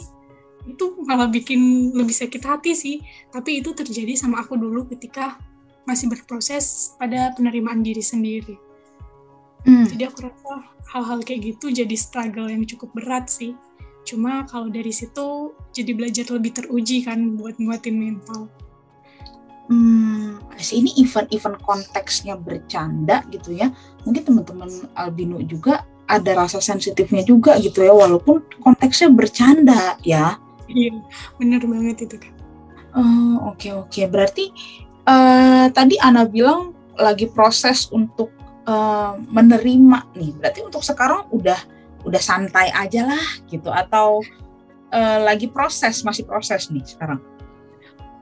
Itu 0.68 1.00
malah 1.08 1.32
bikin 1.32 1.90
lebih 1.96 2.12
sakit 2.12 2.42
hati 2.44 2.76
sih. 2.76 3.00
Tapi 3.32 3.64
itu 3.64 3.72
terjadi 3.72 4.12
sama 4.12 4.44
aku 4.44 4.60
dulu 4.60 4.84
ketika 4.92 5.40
masih 5.88 6.12
berproses 6.12 6.92
pada 7.00 7.32
penerimaan 7.32 7.80
diri 7.80 8.04
sendiri 8.04 8.69
hmm. 9.66 9.86
jadi 9.94 10.08
aku 10.10 10.28
rasa 10.28 10.52
hal-hal 10.90 11.20
kayak 11.22 11.54
gitu 11.56 11.72
jadi 11.72 11.96
struggle 11.96 12.48
yang 12.50 12.64
cukup 12.66 12.90
berat 12.96 13.30
sih 13.30 13.56
cuma 14.04 14.48
kalau 14.48 14.72
dari 14.72 14.90
situ 14.90 15.54
jadi 15.70 15.92
belajar 15.92 16.26
lebih 16.32 16.56
teruji 16.56 17.04
kan 17.04 17.36
buat 17.36 17.60
nguatin 17.60 17.96
mental 17.96 18.48
hmm 19.70 20.40
ini 20.60 20.92
event-event 21.00 21.56
konteksnya 21.64 22.36
bercanda 22.36 23.24
gitu 23.32 23.56
ya 23.56 23.72
mungkin 24.04 24.22
teman-teman 24.22 24.70
albino 24.92 25.40
juga 25.40 25.88
ada 26.10 26.44
rasa 26.44 26.60
sensitifnya 26.60 27.22
juga 27.22 27.56
gitu 27.62 27.80
ya 27.80 27.94
walaupun 27.94 28.44
konteksnya 28.60 29.08
bercanda 29.08 29.96
ya 30.04 30.36
Iya, 30.70 31.02
bener 31.34 31.62
banget 31.66 32.06
itu 32.06 32.16
kan. 32.22 32.32
Oke 32.90 32.98
uh, 32.98 33.34
oke, 33.50 33.58
okay, 33.58 33.72
okay. 33.74 34.04
berarti 34.06 34.44
uh, 35.06 35.66
tadi 35.70 35.98
Ana 35.98 36.26
bilang 36.26 36.74
lagi 36.94 37.26
proses 37.30 37.90
untuk 37.90 38.30
uh, 38.70 39.18
menerima 39.18 40.14
nih. 40.14 40.30
Berarti 40.38 40.60
untuk 40.62 40.86
sekarang 40.86 41.26
udah 41.34 41.58
udah 42.06 42.22
santai 42.22 42.72
aja 42.72 43.04
lah 43.04 43.26
gitu 43.50 43.68
atau 43.68 44.24
uh, 44.94 45.18
lagi 45.20 45.50
proses 45.50 46.00
masih 46.06 46.24
proses 46.24 46.70
nih 46.70 46.86
sekarang? 46.86 47.18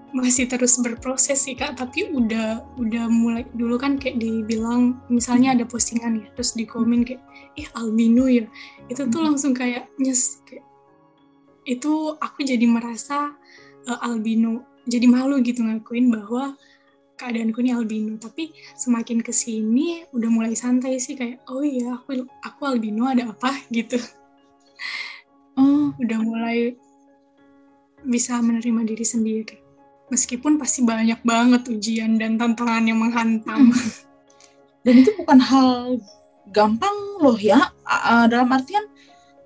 Masih 0.09 0.49
terus 0.49 0.81
berproses 0.81 1.45
sih 1.45 1.53
kak, 1.53 1.77
tapi 1.77 2.09
udah 2.09 2.65
udah 2.81 3.13
mulai 3.13 3.45
dulu 3.53 3.77
kan 3.77 4.01
kayak 4.01 4.17
dibilang 4.17 4.97
misalnya 5.13 5.53
ada 5.53 5.69
postingan 5.69 6.25
ya, 6.25 6.27
terus 6.33 6.57
di 6.57 6.65
komen 6.65 7.05
kayak 7.05 7.21
ih 7.61 7.69
albino 7.77 8.25
ya, 8.25 8.49
itu 8.89 9.05
tuh 9.13 9.21
hmm. 9.21 9.29
langsung 9.29 9.53
kayak 9.53 9.85
nyes 10.01 10.41
kayak 10.49 10.65
itu 11.69 12.17
aku 12.17 12.41
jadi 12.41 12.65
merasa 12.65 13.37
uh, 13.85 14.01
albino 14.01 14.65
jadi 14.89 15.05
malu 15.05 15.45
gitu 15.45 15.61
ngakuin 15.61 16.09
bahwa 16.09 16.57
keadaanku 17.19 17.59
ini 17.61 17.75
albino. 17.75 18.15
Tapi 18.17 18.55
semakin 18.79 19.21
ke 19.21 19.35
sini 19.35 20.07
udah 20.15 20.31
mulai 20.31 20.55
santai 20.55 21.03
sih 21.03 21.19
kayak 21.19 21.43
oh 21.51 21.67
iya 21.67 21.99
aku 21.99 22.25
aku 22.41 22.61
albino 22.65 23.11
ada 23.11 23.35
apa? 23.35 23.51
gitu. 23.75 23.99
Oh. 25.59 25.91
Udah 25.99 26.19
mulai 26.23 26.79
bisa 28.07 28.39
menerima 28.39 28.87
diri 28.87 29.03
sendiri. 29.03 29.59
Meskipun 30.09 30.57
pasti 30.57 30.87
banyak 30.87 31.21
banget 31.27 31.67
ujian 31.69 32.17
dan 32.17 32.39
tantangan 32.39 32.87
yang 32.87 33.03
menghantam. 33.03 33.75
Dan 34.87 34.95
itu 35.05 35.11
bukan 35.19 35.43
hal 35.43 35.99
gampang 36.49 37.21
loh 37.21 37.37
ya. 37.37 37.75
Dalam 38.31 38.49
artian 38.55 38.87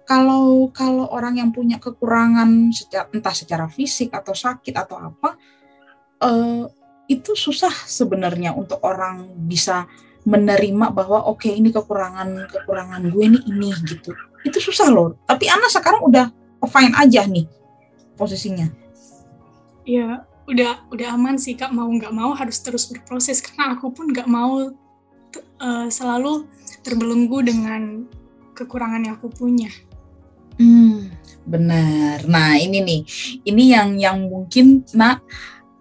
kalau 0.06 0.68
kalau 0.70 1.08
orang 1.08 1.40
yang 1.40 1.50
punya 1.54 1.80
kekurangan 1.80 2.70
secara, 2.74 3.08
entah 3.10 3.34
secara 3.34 3.66
fisik 3.70 4.12
atau 4.12 4.34
sakit 4.36 4.74
atau 4.74 4.98
apa 4.98 5.38
uh, 6.20 6.66
itu 7.12 7.36
susah 7.36 7.72
sebenarnya 7.84 8.56
untuk 8.56 8.80
orang 8.80 9.28
bisa 9.44 9.84
menerima 10.22 10.94
bahwa 10.94 11.26
oke 11.26 11.42
okay, 11.42 11.58
ini 11.58 11.74
kekurangan 11.74 12.46
kekurangan 12.46 13.02
gue 13.10 13.24
ini 13.26 13.40
ini 13.50 13.70
gitu. 13.84 14.14
Itu 14.46 14.58
susah 14.62 14.88
loh. 14.90 15.18
Tapi 15.26 15.50
Ana 15.50 15.66
sekarang 15.66 16.06
udah 16.06 16.30
fine 16.70 16.94
aja 16.94 17.26
nih 17.26 17.46
posisinya. 18.14 18.70
Ya 19.82 20.22
udah 20.46 20.86
udah 20.94 21.08
aman 21.18 21.38
sih 21.38 21.58
kak. 21.58 21.74
Mau 21.74 21.90
nggak 21.90 22.14
mau 22.14 22.32
harus 22.38 22.62
terus 22.62 22.86
berproses. 22.86 23.42
Karena 23.42 23.74
aku 23.74 23.90
pun 23.90 24.14
nggak 24.14 24.30
mau 24.30 24.70
uh, 25.58 25.88
selalu 25.90 26.46
terbelenggu 26.86 27.42
dengan 27.42 28.06
kekurangan 28.54 29.02
yang 29.02 29.14
aku 29.18 29.26
punya. 29.32 29.70
Hmm, 30.60 31.10
benar. 31.48 32.22
Nah 32.28 32.60
ini 32.60 32.78
nih, 32.84 33.00
ini 33.42 33.64
yang 33.74 33.98
yang 33.98 34.28
mungkin 34.28 34.86
nak 34.94 35.24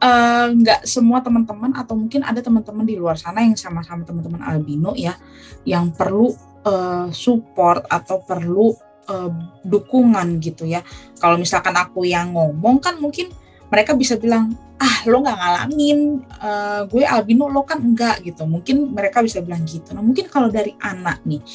nggak 0.01 0.81
uh, 0.81 0.87
semua 0.89 1.21
teman-teman 1.21 1.77
atau 1.77 1.93
mungkin 1.93 2.25
ada 2.25 2.41
teman-teman 2.41 2.81
di 2.81 2.97
luar 2.97 3.21
sana 3.21 3.45
yang 3.45 3.53
sama-sama 3.53 4.01
teman-teman 4.01 4.41
albino 4.41 4.97
ya, 4.97 5.13
yang 5.61 5.93
perlu 5.93 6.33
uh, 6.65 7.13
support 7.13 7.85
atau 7.85 8.25
perlu 8.25 8.73
uh, 9.05 9.29
dukungan 9.61 10.41
gitu 10.41 10.65
ya. 10.65 10.81
Kalau 11.21 11.37
misalkan 11.37 11.77
aku 11.77 12.09
yang 12.09 12.33
ngomong 12.33 12.81
kan 12.81 12.97
mungkin 12.97 13.29
mereka 13.69 13.93
bisa 13.93 14.17
bilang 14.17 14.57
ah 14.81 15.05
lo 15.05 15.21
nggak 15.21 15.37
ngalamin 15.37 16.25
uh, 16.41 16.81
gue 16.89 17.05
albino 17.05 17.45
lo 17.45 17.61
kan 17.61 17.77
enggak 17.77 18.25
gitu. 18.25 18.49
Mungkin 18.49 18.97
mereka 18.97 19.21
bisa 19.21 19.37
bilang 19.45 19.69
gitu. 19.69 19.93
Nah 19.93 20.01
mungkin 20.01 20.25
kalau 20.33 20.49
dari 20.49 20.73
anak 20.81 21.21
nih 21.29 21.45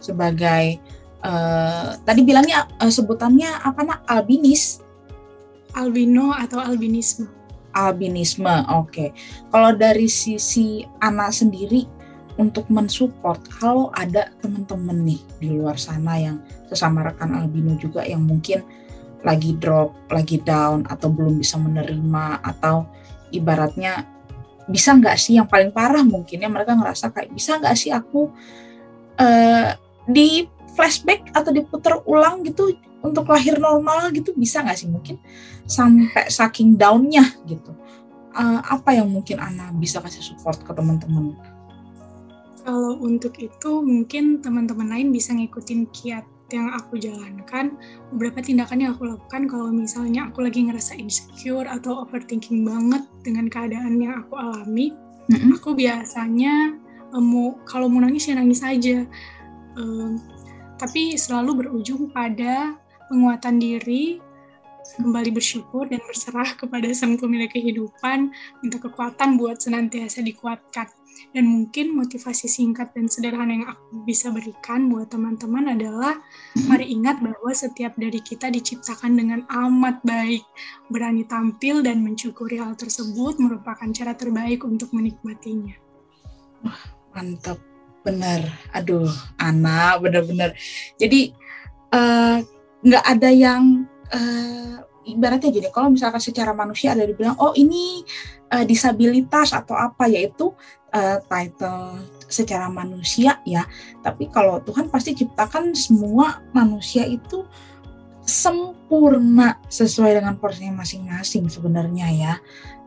sebagai 0.00 0.80
uh, 1.20 2.00
tadi 2.00 2.24
bilangnya 2.24 2.64
uh, 2.80 2.88
sebutannya 2.88 3.60
apa 3.60 3.80
nak? 3.84 4.00
Albinis? 4.08 4.80
Albino 5.70 6.34
atau 6.34 6.58
albinisme 6.58 7.39
albinisme 7.76 8.50
oke 8.70 8.90
okay. 8.90 9.08
kalau 9.50 9.74
dari 9.74 10.06
sisi 10.06 10.84
anak 11.00 11.34
sendiri 11.34 11.86
untuk 12.38 12.66
mensupport 12.72 13.40
kalau 13.60 13.92
ada 13.92 14.32
teman-teman 14.40 15.04
nih 15.04 15.20
di 15.42 15.48
luar 15.52 15.76
sana 15.76 16.16
yang 16.16 16.36
sesama 16.70 17.04
rekan 17.04 17.36
albino 17.36 17.76
juga 17.76 18.06
yang 18.06 18.24
mungkin 18.24 18.64
lagi 19.20 19.52
drop, 19.60 19.92
lagi 20.08 20.40
down 20.40 20.88
atau 20.88 21.12
belum 21.12 21.36
bisa 21.36 21.60
menerima 21.60 22.40
atau 22.40 22.88
ibaratnya 23.36 24.08
bisa 24.70 24.96
nggak 24.96 25.18
sih 25.20 25.36
yang 25.36 25.50
paling 25.50 25.74
parah 25.74 26.00
mungkin 26.00 26.40
ya 26.40 26.48
mereka 26.48 26.72
ngerasa 26.72 27.12
kayak 27.12 27.34
bisa 27.34 27.58
nggak 27.60 27.76
sih 27.76 27.92
aku 27.92 28.30
uh, 29.20 29.76
di 30.08 30.46
flashback 30.72 31.28
atau 31.34 31.50
diputar 31.52 32.00
ulang 32.06 32.46
gitu 32.46 32.72
untuk 33.00 33.28
lahir 33.32 33.56
normal 33.56 34.12
gitu 34.12 34.36
bisa 34.36 34.60
nggak 34.60 34.76
sih 34.76 34.88
mungkin 34.88 35.16
sampai 35.64 36.28
saking 36.28 36.76
downnya 36.76 37.24
gitu 37.48 37.72
uh, 38.34 38.60
apa 38.62 38.94
yang 38.94 39.10
mungkin 39.10 39.42
Ana 39.42 39.74
bisa 39.74 39.98
kasih 39.98 40.22
support 40.22 40.60
ke 40.62 40.70
teman-teman? 40.70 41.34
Kalau 42.60 43.00
untuk 43.00 43.40
itu 43.40 43.80
mungkin 43.80 44.44
teman-teman 44.44 44.92
lain 44.92 45.08
bisa 45.10 45.32
ngikutin 45.32 45.88
kiat 45.90 46.26
yang 46.50 46.74
aku 46.74 46.98
jalankan, 46.98 47.78
beberapa 48.10 48.42
tindakan 48.42 48.82
yang 48.82 48.90
aku 48.98 49.06
lakukan 49.06 49.46
kalau 49.46 49.70
misalnya 49.70 50.28
aku 50.28 50.42
lagi 50.42 50.66
ngerasa 50.66 50.98
insecure 50.98 51.64
atau 51.64 52.02
overthinking 52.02 52.66
banget 52.66 53.06
dengan 53.22 53.46
keadaan 53.46 54.02
yang 54.02 54.26
aku 54.26 54.34
alami, 54.34 54.90
mm-hmm. 55.30 55.56
aku 55.56 55.78
biasanya 55.78 56.74
um, 57.14 57.22
mau 57.22 57.48
kalau 57.70 57.86
mau 57.86 58.02
nangis 58.02 58.26
ya 58.26 58.34
nangis 58.34 58.66
aja, 58.66 59.06
um, 59.78 60.18
tapi 60.74 61.14
selalu 61.14 61.64
berujung 61.64 62.10
pada 62.10 62.74
penguatan 63.10 63.58
diri, 63.58 64.22
kembali 64.96 65.30
bersyukur 65.34 65.90
dan 65.90 65.98
berserah 66.06 66.54
kepada 66.54 66.86
sang 66.94 67.18
pemilik 67.18 67.50
kehidupan, 67.50 68.30
minta 68.62 68.78
kekuatan 68.78 69.34
buat 69.34 69.58
senantiasa 69.58 70.22
dikuatkan 70.22 70.86
dan 71.30 71.44
mungkin 71.46 71.94
motivasi 71.94 72.48
singkat 72.48 72.90
dan 72.96 73.06
sederhana 73.06 73.52
yang 73.52 73.66
aku 73.68 74.02
bisa 74.02 74.32
berikan 74.32 74.88
buat 74.88 75.12
teman-teman 75.12 75.76
adalah 75.76 76.16
mari 76.66 76.90
ingat 76.90 77.22
bahwa 77.22 77.50
setiap 77.52 77.94
dari 77.94 78.18
kita 78.18 78.48
diciptakan 78.48 79.14
dengan 79.14 79.40
amat 79.46 80.00
baik. 80.02 80.42
Berani 80.88 81.26
tampil 81.28 81.84
dan 81.84 82.02
mencukuri 82.02 82.58
hal 82.58 82.74
tersebut 82.74 83.38
merupakan 83.38 83.86
cara 83.92 84.16
terbaik 84.16 84.64
untuk 84.66 84.90
menikmatinya. 84.96 85.76
Wah, 86.66 86.80
mantap. 87.14 87.58
Benar. 88.00 88.48
Aduh, 88.72 89.12
Ana, 89.36 90.00
benar-benar. 90.00 90.56
Jadi 90.96 91.36
eh, 91.92 92.38
nggak 92.80 93.04
ada 93.04 93.30
yang 93.30 93.84
uh, 94.12 94.80
ibaratnya 95.04 95.50
gini, 95.50 95.68
kalau 95.72 95.92
misalkan 95.92 96.20
secara 96.20 96.52
manusia 96.52 96.92
ada 96.92 97.04
dibilang, 97.04 97.36
oh 97.40 97.52
ini 97.56 98.04
uh, 98.52 98.64
disabilitas 98.64 99.52
atau 99.56 99.74
apa, 99.76 100.06
yaitu 100.08 100.52
uh, 100.94 101.18
title 101.26 102.00
secara 102.30 102.70
manusia 102.70 103.42
ya. 103.44 103.66
Tapi 104.04 104.30
kalau 104.30 104.62
Tuhan 104.62 104.88
pasti 104.88 105.16
ciptakan 105.16 105.74
semua 105.74 106.44
manusia 106.54 107.04
itu 107.06 107.44
sempurna 108.24 109.58
sesuai 109.66 110.22
dengan 110.22 110.38
porsinya 110.38 110.84
masing-masing 110.84 111.50
sebenarnya 111.50 112.06
ya. 112.14 112.34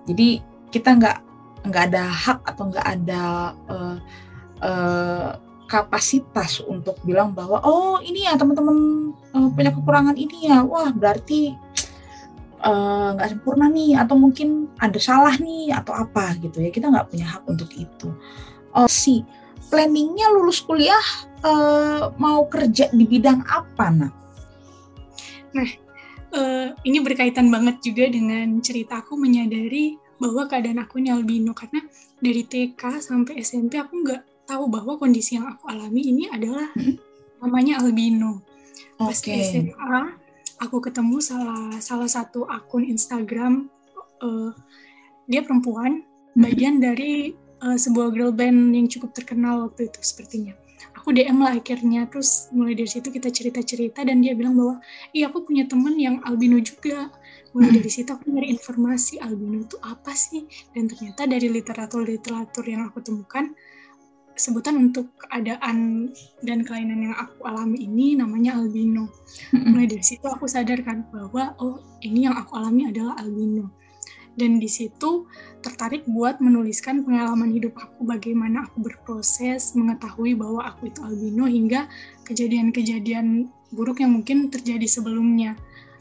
Jadi 0.07 0.39
kita 0.71 0.95
nggak 0.95 1.17
nggak 1.63 1.83
ada 1.91 2.03
hak 2.07 2.39
atau 2.43 2.63
nggak 2.71 2.87
ada 2.87 3.23
uh, 3.71 3.97
uh, 4.63 5.29
kapasitas 5.73 6.61
untuk 6.61 7.01
bilang 7.01 7.33
bahwa 7.33 7.57
oh 7.65 7.97
ini 8.05 8.29
ya 8.29 8.37
teman-teman 8.37 9.09
uh, 9.33 9.49
punya 9.49 9.73
kekurangan 9.73 10.13
ini 10.13 10.45
ya 10.45 10.61
wah 10.61 10.93
berarti 10.93 11.57
nggak 13.17 13.27
uh, 13.27 13.31
sempurna 13.33 13.67
nih 13.67 13.99
atau 13.99 14.15
mungkin 14.15 14.71
ada 14.79 14.95
salah 14.95 15.35
nih 15.35 15.73
atau 15.73 15.91
apa 15.97 16.37
gitu 16.39 16.63
ya. 16.63 16.69
Kita 16.71 16.87
nggak 16.93 17.09
punya 17.11 17.25
hak 17.27 17.43
untuk 17.49 17.67
itu. 17.75 18.13
Oh 18.71 18.87
si 18.87 19.25
planningnya 19.67 20.31
lulus 20.31 20.63
kuliah 20.63 21.03
uh, 21.43 22.13
mau 22.15 22.47
kerja 22.47 22.87
di 22.93 23.03
bidang 23.03 23.43
apa 23.43 23.85
nak? 23.91 24.13
Nah 25.51 25.69
uh, 26.31 26.67
ini 26.87 27.03
berkaitan 27.03 27.51
banget 27.51 27.83
juga 27.83 28.07
dengan 28.07 28.63
ceritaku 28.63 29.19
menyadari 29.19 29.99
bahwa 30.15 30.47
keadaan 30.47 30.79
aku 30.79 31.03
ini 31.03 31.11
albino. 31.11 31.51
Karena 31.51 31.83
dari 32.23 32.47
TK 32.47 33.03
sampai 33.03 33.43
SMP 33.43 33.75
aku 33.75 33.91
nggak 34.07 34.32
tahu 34.43 34.67
bahwa 34.67 34.99
kondisi 34.99 35.39
yang 35.39 35.47
aku 35.47 35.69
alami 35.71 36.01
ini 36.13 36.29
adalah 36.29 36.69
hmm? 36.75 36.95
namanya 37.43 37.83
albino 37.83 38.43
pas 38.95 39.17
okay. 39.19 39.43
SMA 39.43 40.23
aku 40.63 40.79
ketemu 40.79 41.19
salah 41.19 41.75
salah 41.83 42.07
satu 42.07 42.47
akun 42.47 42.87
Instagram 42.87 43.67
uh, 44.23 44.51
dia 45.27 45.43
perempuan 45.43 46.03
mm-hmm. 46.03 46.39
bagian 46.39 46.75
dari 46.79 47.35
uh, 47.63 47.75
sebuah 47.75 48.15
girl 48.15 48.31
band 48.31 48.71
yang 48.71 48.87
cukup 48.87 49.11
terkenal 49.11 49.67
waktu 49.67 49.91
itu 49.91 49.99
sepertinya 49.99 50.55
aku 50.95 51.11
DM 51.11 51.43
lah 51.43 51.59
akhirnya 51.59 52.07
terus 52.07 52.47
mulai 52.55 52.79
dari 52.79 52.87
situ 52.87 53.11
kita 53.11 53.27
cerita-cerita 53.27 54.07
dan 54.07 54.23
dia 54.23 54.31
bilang 54.39 54.55
bahwa 54.55 54.75
iya 55.11 55.27
aku 55.27 55.43
punya 55.43 55.67
temen 55.67 55.99
yang 55.99 56.23
albino 56.23 56.55
juga 56.63 57.11
mulai 57.51 57.69
mm-hmm. 57.69 57.77
dari 57.83 57.91
situ 57.91 58.09
aku 58.15 58.25
nyari 58.31 58.47
informasi 58.55 59.19
albino 59.19 59.67
itu 59.67 59.77
apa 59.83 60.15
sih 60.15 60.47
dan 60.71 60.87
ternyata 60.87 61.27
dari 61.27 61.51
literatur-literatur 61.51 62.65
yang 62.65 62.87
aku 62.87 63.03
temukan 63.03 63.51
sebutan 64.33 64.89
untuk 64.89 65.13
keadaan 65.17 66.09
dan 66.41 66.65
kelainan 66.65 67.09
yang 67.11 67.15
aku 67.17 67.45
alami 67.45 67.85
ini 67.85 68.17
namanya 68.17 68.57
albino. 68.57 69.09
Mulai 69.53 69.89
dari 69.89 70.05
situ 70.05 70.25
aku 70.25 70.49
sadarkan 70.49 71.05
bahwa 71.13 71.53
oh 71.61 71.81
ini 72.01 72.25
yang 72.25 72.35
aku 72.37 72.57
alami 72.57 72.89
adalah 72.89 73.17
albino. 73.21 73.69
Dan 74.33 74.57
di 74.57 74.65
situ 74.65 75.29
tertarik 75.61 76.09
buat 76.09 76.41
menuliskan 76.41 77.05
pengalaman 77.05 77.53
hidup 77.53 77.77
aku 77.77 78.01
bagaimana 78.01 78.65
aku 78.65 78.89
berproses 78.89 79.77
mengetahui 79.77 80.33
bahwa 80.33 80.65
aku 80.73 80.89
itu 80.89 80.99
albino 81.05 81.45
hingga 81.45 81.85
kejadian-kejadian 82.25 83.53
buruk 83.69 84.01
yang 84.01 84.17
mungkin 84.17 84.49
terjadi 84.49 84.89
sebelumnya. 84.89 85.53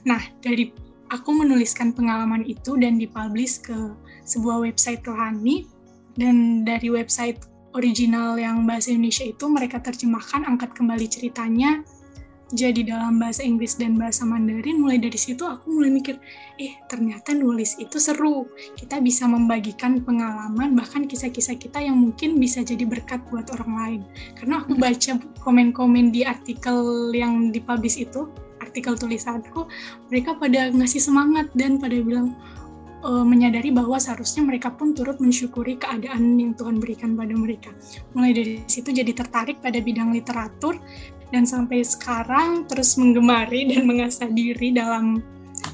Nah, 0.09 0.21
dari 0.41 0.73
aku 1.13 1.31
menuliskan 1.37 1.93
pengalaman 1.93 2.49
itu 2.49 2.81
dan 2.81 2.97
dipublish 2.97 3.61
ke 3.61 3.77
sebuah 4.25 4.65
website 4.65 5.05
rohani 5.05 5.69
dan 6.17 6.65
dari 6.65 6.89
website 6.89 7.52
original 7.75 8.37
yang 8.39 8.65
bahasa 8.69 8.93
Indonesia 8.93 9.25
itu 9.27 9.45
mereka 9.49 9.81
terjemahkan 9.81 10.45
angkat 10.45 10.73
kembali 10.77 11.07
ceritanya 11.09 11.85
jadi 12.53 12.85
dalam 12.85 13.17
bahasa 13.17 13.41
Inggris 13.41 13.81
dan 13.81 13.97
bahasa 13.97 14.29
Mandarin 14.29 14.77
mulai 14.77 15.01
dari 15.01 15.17
situ 15.17 15.41
aku 15.41 15.73
mulai 15.73 15.89
mikir 15.89 16.21
eh 16.61 16.77
ternyata 16.85 17.33
nulis 17.33 17.81
itu 17.81 17.97
seru. 17.97 18.45
Kita 18.77 19.01
bisa 19.01 19.25
membagikan 19.25 20.05
pengalaman 20.05 20.77
bahkan 20.77 21.09
kisah-kisah 21.09 21.57
kita 21.57 21.81
yang 21.81 21.97
mungkin 21.97 22.37
bisa 22.37 22.61
jadi 22.61 22.85
berkat 22.85 23.25
buat 23.33 23.49
orang 23.57 23.73
lain. 23.73 24.01
Karena 24.37 24.61
aku 24.61 24.77
baca 24.77 25.17
komen-komen 25.41 26.13
di 26.13 26.29
artikel 26.29 27.09
yang 27.17 27.49
dipublish 27.57 28.05
itu 28.05 28.29
artikel 28.61 29.01
tulisanku 29.01 29.65
mereka 30.13 30.37
pada 30.37 30.69
ngasih 30.77 31.01
semangat 31.01 31.49
dan 31.57 31.81
pada 31.81 31.97
bilang 32.05 32.37
uh, 33.03 33.27
menyadari 33.27 33.75
bahwa 33.75 33.99
seharusnya 33.99 34.47
mereka 34.47 34.71
pun 34.73 34.95
turut 34.95 35.19
mensyukuri 35.19 35.77
keadaan 35.77 36.39
yang 36.39 36.55
Tuhan 36.55 36.79
berikan 36.79 37.19
pada 37.19 37.35
mereka. 37.35 37.71
Mulai 38.15 38.33
dari 38.33 38.55
situ 38.71 38.95
jadi 38.95 39.11
tertarik 39.13 39.59
pada 39.61 39.79
bidang 39.83 40.15
literatur 40.15 40.79
dan 41.35 41.45
sampai 41.45 41.83
sekarang 41.83 42.65
terus 42.71 42.95
menggemari 42.97 43.67
dan 43.69 43.85
mengasah 43.85 44.31
diri 44.31 44.73
dalam 44.73 45.21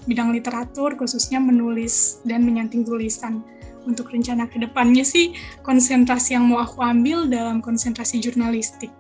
bidang 0.09 0.33
literatur 0.33 0.97
khususnya 0.97 1.38
menulis 1.38 2.25
dan 2.25 2.43
menyanting 2.43 2.83
tulisan. 2.83 3.45
Untuk 3.88 4.12
rencana 4.12 4.45
ke 4.45 4.61
depannya 4.61 5.01
sih 5.01 5.33
konsentrasi 5.64 6.37
yang 6.37 6.45
mau 6.45 6.61
aku 6.61 6.85
ambil 6.85 7.25
dalam 7.25 7.64
konsentrasi 7.64 8.21
jurnalistik. 8.21 8.93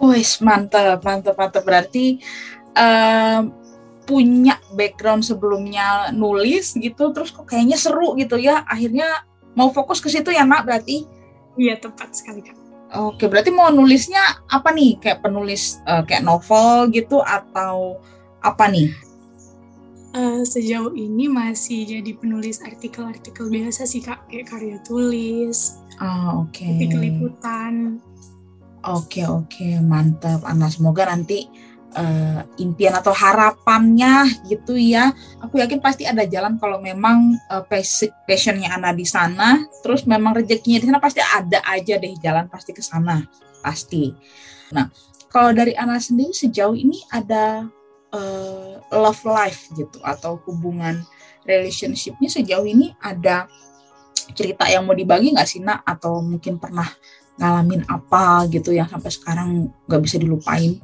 Wih, 0.00 0.32
mantap, 0.40 1.04
mantap, 1.04 1.36
mantap. 1.36 1.60
Berarti 1.66 2.16
um, 2.72 3.57
punya 4.08 4.56
background 4.72 5.20
sebelumnya 5.20 6.08
nulis 6.16 6.72
gitu 6.72 7.12
terus 7.12 7.28
kok 7.28 7.44
kayaknya 7.44 7.76
seru 7.76 8.16
gitu 8.16 8.40
ya. 8.40 8.64
Akhirnya 8.64 9.28
mau 9.52 9.68
fokus 9.68 10.00
ke 10.00 10.08
situ 10.08 10.32
ya 10.32 10.48
nak 10.48 10.64
berarti? 10.64 11.04
Iya 11.60 11.76
tepat 11.76 12.16
sekali 12.16 12.40
kak. 12.40 12.56
Oke 12.96 13.28
berarti 13.28 13.52
mau 13.52 13.68
nulisnya 13.68 14.48
apa 14.48 14.72
nih? 14.72 14.96
Kayak 14.96 15.20
penulis 15.20 15.76
uh, 15.84 16.00
kayak 16.08 16.24
novel 16.24 16.88
gitu 16.88 17.20
atau 17.20 18.00
apa 18.40 18.64
nih? 18.72 18.88
Uh, 20.16 20.40
sejauh 20.40 20.96
ini 20.96 21.28
masih 21.28 21.84
jadi 21.84 22.16
penulis 22.16 22.64
artikel-artikel 22.64 23.52
biasa 23.52 23.84
sih 23.84 24.00
kak. 24.00 24.24
Kayak 24.32 24.56
karya 24.56 24.78
tulis 24.88 25.76
oh, 26.00 26.48
oke. 26.48 26.56
okay. 26.56 26.80
artikel 26.80 27.00
liputan 27.04 28.00
oke 28.88 29.04
okay, 29.04 29.24
oke. 29.28 29.52
Okay. 29.52 29.72
mantap 29.84 30.40
Ana. 30.48 30.72
Semoga 30.72 31.12
nanti 31.12 31.44
uh, 31.96 32.40
impian 32.60 32.92
atau 32.96 33.14
harapannya 33.14 34.28
gitu 34.50 34.76
ya. 34.76 35.14
Aku 35.40 35.56
yakin 35.62 35.80
pasti 35.80 36.04
ada 36.04 36.26
jalan 36.28 36.60
kalau 36.60 36.82
memang 36.82 37.38
uh, 37.48 37.64
passionnya 38.26 38.74
Ana 38.74 38.92
di 38.92 39.06
sana, 39.08 39.64
terus 39.80 40.04
memang 40.04 40.36
rezekinya 40.36 40.82
di 40.82 40.86
sana 40.90 41.00
pasti 41.00 41.22
ada 41.22 41.62
aja 41.64 41.96
deh 41.96 42.12
jalan 42.20 42.50
pasti 42.50 42.76
ke 42.76 42.82
sana 42.84 43.24
pasti. 43.64 44.12
Nah, 44.74 44.90
kalau 45.32 45.54
dari 45.56 45.72
Ana 45.76 45.96
sendiri 46.00 46.34
sejauh 46.34 46.76
ini 46.76 47.00
ada 47.08 47.64
uh, 48.12 48.72
love 48.92 49.22
life 49.24 49.68
gitu 49.76 50.00
atau 50.04 50.40
hubungan 50.48 51.04
relationshipnya 51.48 52.28
sejauh 52.28 52.68
ini 52.68 52.92
ada 53.00 53.48
cerita 54.36 54.68
yang 54.68 54.84
mau 54.84 54.92
dibagi 54.92 55.32
nggak 55.32 55.48
sih 55.48 55.64
nak 55.64 55.80
atau 55.88 56.20
mungkin 56.20 56.60
pernah 56.60 56.84
ngalamin 57.38 57.86
apa 57.88 58.44
gitu 58.50 58.74
yang 58.74 58.90
sampai 58.90 59.08
sekarang 59.14 59.48
nggak 59.88 60.02
bisa 60.04 60.16
dilupain? 60.20 60.82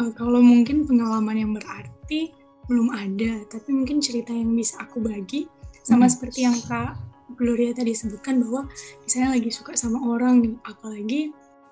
Uh, 0.00 0.08
kalau 0.16 0.40
mungkin 0.40 0.88
pengalaman 0.88 1.36
yang 1.36 1.52
berarti 1.52 2.32
belum 2.64 2.88
ada, 2.88 3.44
tapi 3.52 3.68
mungkin 3.76 4.00
cerita 4.00 4.32
yang 4.32 4.56
bisa 4.56 4.80
aku 4.80 4.96
bagi 5.04 5.44
sama 5.84 6.08
hmm. 6.08 6.12
seperti 6.16 6.48
yang 6.48 6.56
Kak 6.64 6.96
Gloria 7.36 7.76
tadi 7.76 7.92
sebutkan 7.92 8.40
bahwa 8.40 8.64
misalnya 9.04 9.36
lagi 9.36 9.52
suka 9.52 9.76
sama 9.76 10.00
orang 10.08 10.40
nih, 10.40 10.56
apalagi 10.64 11.20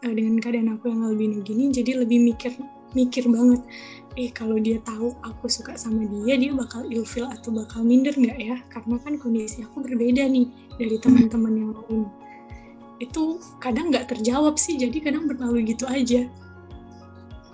uh, 0.04 0.12
dengan 0.12 0.36
keadaan 0.44 0.76
aku 0.76 0.92
yang 0.92 1.08
albino 1.08 1.40
gini, 1.40 1.72
jadi 1.72 2.04
lebih 2.04 2.20
mikir 2.20 2.52
mikir 2.92 3.24
banget, 3.32 3.64
eh 4.20 4.28
kalau 4.28 4.60
dia 4.60 4.76
tahu 4.84 5.16
aku 5.24 5.48
suka 5.48 5.76
sama 5.80 6.04
dia, 6.04 6.36
dia 6.36 6.52
bakal 6.52 6.84
ilfil 6.84 7.24
atau 7.32 7.48
bakal 7.48 7.80
minder 7.80 8.12
nggak 8.12 8.38
ya? 8.44 8.56
Karena 8.68 9.00
kan 9.00 9.16
kondisi 9.16 9.64
aku 9.64 9.80
berbeda 9.84 10.28
nih 10.28 10.48
dari 10.76 10.96
teman-teman 11.00 11.52
yang 11.56 11.70
lain. 11.72 12.04
Itu 13.00 13.40
kadang 13.56 13.88
nggak 13.88 14.12
terjawab 14.12 14.60
sih, 14.60 14.76
jadi 14.76 15.00
kadang 15.00 15.24
berlalu 15.28 15.72
gitu 15.72 15.88
aja 15.88 16.28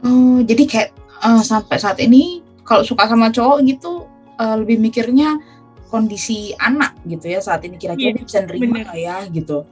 Oh, 0.05 0.45
jadi 0.45 0.62
kayak 0.69 0.90
uh, 1.25 1.40
sampai 1.40 1.81
saat 1.81 1.97
ini 1.97 2.45
kalau 2.61 2.85
suka 2.85 3.09
sama 3.09 3.33
cowok 3.33 3.64
gitu 3.64 4.05
uh, 4.37 4.57
lebih 4.61 4.77
mikirnya 4.77 5.40
kondisi 5.88 6.53
anak 6.61 6.93
gitu 7.09 7.33
ya 7.33 7.40
saat 7.40 7.64
ini 7.64 7.81
kira-kira 7.81 8.12
yeah, 8.12 8.17
dia 8.19 8.25
bisa 8.29 8.38
nerima 8.45 8.85
nggak 8.85 8.99
ya 9.01 9.17
gitu. 9.33 9.64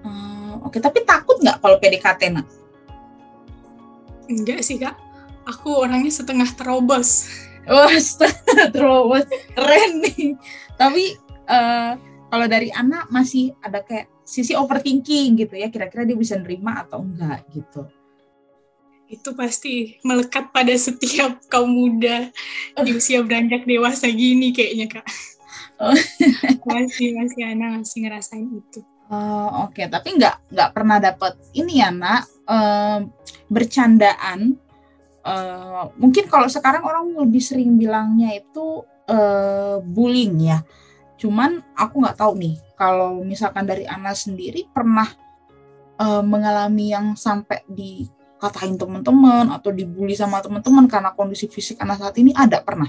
Uh, 0.00 0.56
Oke, 0.64 0.78
okay. 0.78 0.80
tapi 0.80 1.04
takut 1.04 1.36
nggak 1.36 1.60
kalau 1.60 1.76
PDKT 1.76 2.22
nak? 2.32 2.46
Enggak 4.26 4.64
sih 4.64 4.80
kak, 4.80 4.96
aku 5.44 5.84
orangnya 5.84 6.10
setengah 6.10 6.48
terobos. 6.56 7.28
Wah, 7.68 7.92
setengah 8.08 8.72
terobos, 8.72 9.28
keren 9.52 10.00
nih. 10.00 10.32
Tapi 10.80 11.12
uh, 11.50 11.92
kalau 12.32 12.46
dari 12.48 12.72
anak 12.72 13.12
masih 13.12 13.52
ada 13.60 13.84
kayak 13.84 14.08
sisi 14.24 14.56
overthinking 14.56 15.36
gitu 15.44 15.54
ya, 15.60 15.68
kira-kira 15.68 16.08
dia 16.08 16.16
bisa 16.16 16.40
nerima 16.40 16.86
atau 16.86 17.04
enggak 17.04 17.44
gitu 17.52 17.84
itu 19.06 19.30
pasti 19.38 19.98
melekat 20.02 20.50
pada 20.50 20.74
setiap 20.74 21.38
kaum 21.46 21.70
muda 21.70 22.30
di 22.82 22.90
usia 22.94 23.22
beranjak 23.22 23.62
dewasa 23.62 24.10
gini 24.10 24.50
kayaknya 24.50 24.86
kak. 24.98 25.06
Oh. 25.76 25.92
masih 26.72 27.14
masih 27.14 27.42
anak 27.46 27.82
masih 27.82 27.98
ngerasain 28.06 28.48
itu. 28.48 28.80
Oh, 29.06 29.70
Oke, 29.70 29.82
okay. 29.82 29.86
tapi 29.86 30.18
nggak 30.18 30.50
nggak 30.50 30.70
pernah 30.74 30.98
dapat 30.98 31.38
ini 31.54 31.78
ya 31.78 31.94
nak 31.94 32.26
uh, 32.50 33.06
bercandaan. 33.46 34.58
Uh, 35.26 35.90
mungkin 35.98 36.26
kalau 36.26 36.50
sekarang 36.50 36.82
orang 36.82 37.14
lebih 37.14 37.42
sering 37.42 37.78
bilangnya 37.78 38.34
itu 38.34 38.82
uh, 39.06 39.78
bullying 39.86 40.50
ya. 40.50 40.58
Cuman 41.22 41.62
aku 41.78 42.02
nggak 42.02 42.18
tahu 42.18 42.34
nih 42.34 42.58
kalau 42.74 43.22
misalkan 43.22 43.62
dari 43.62 43.86
Ana 43.86 44.10
sendiri 44.10 44.66
pernah 44.74 45.06
uh, 46.02 46.22
mengalami 46.26 46.90
yang 46.90 47.14
sampai 47.14 47.62
di 47.70 48.10
katain 48.36 48.76
teman-teman 48.76 49.48
atau 49.48 49.72
dibully 49.72 50.12
sama 50.12 50.44
teman-teman 50.44 50.84
karena 50.84 51.10
kondisi 51.16 51.48
fisik 51.48 51.80
anak 51.80 52.00
saat 52.00 52.16
ini 52.20 52.36
ada 52.36 52.60
pernah? 52.60 52.88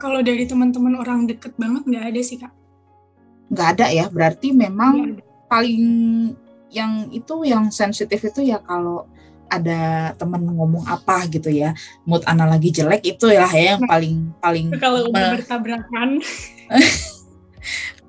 Kalau 0.00 0.20
dari 0.20 0.44
teman-teman 0.48 0.96
orang 1.00 1.28
deket 1.28 1.56
banget 1.56 1.84
nggak 1.84 2.04
ada 2.12 2.20
sih 2.24 2.36
kak. 2.40 2.52
Nggak 3.52 3.68
ada 3.78 3.86
ya, 3.92 4.04
berarti 4.08 4.52
memang 4.52 5.20
paling 5.48 5.84
yang 6.72 7.08
itu 7.14 7.46
yang 7.46 7.70
sensitif 7.70 8.18
itu 8.26 8.42
ya 8.42 8.58
kalau 8.64 9.06
ada 9.46 10.10
temen 10.16 10.40
ngomong 10.48 10.88
apa 10.88 11.28
gitu 11.28 11.52
ya. 11.52 11.76
Mood 12.08 12.24
ana 12.24 12.48
lagi 12.48 12.72
jelek 12.72 13.04
itu 13.04 13.28
ya, 13.28 13.44
ya 13.52 13.76
yang 13.76 13.80
nah, 13.84 13.90
paling 13.92 14.16
paling 14.40 14.66
kalau 14.80 15.08
udah 15.08 15.36
bertabrakan. 15.40 16.08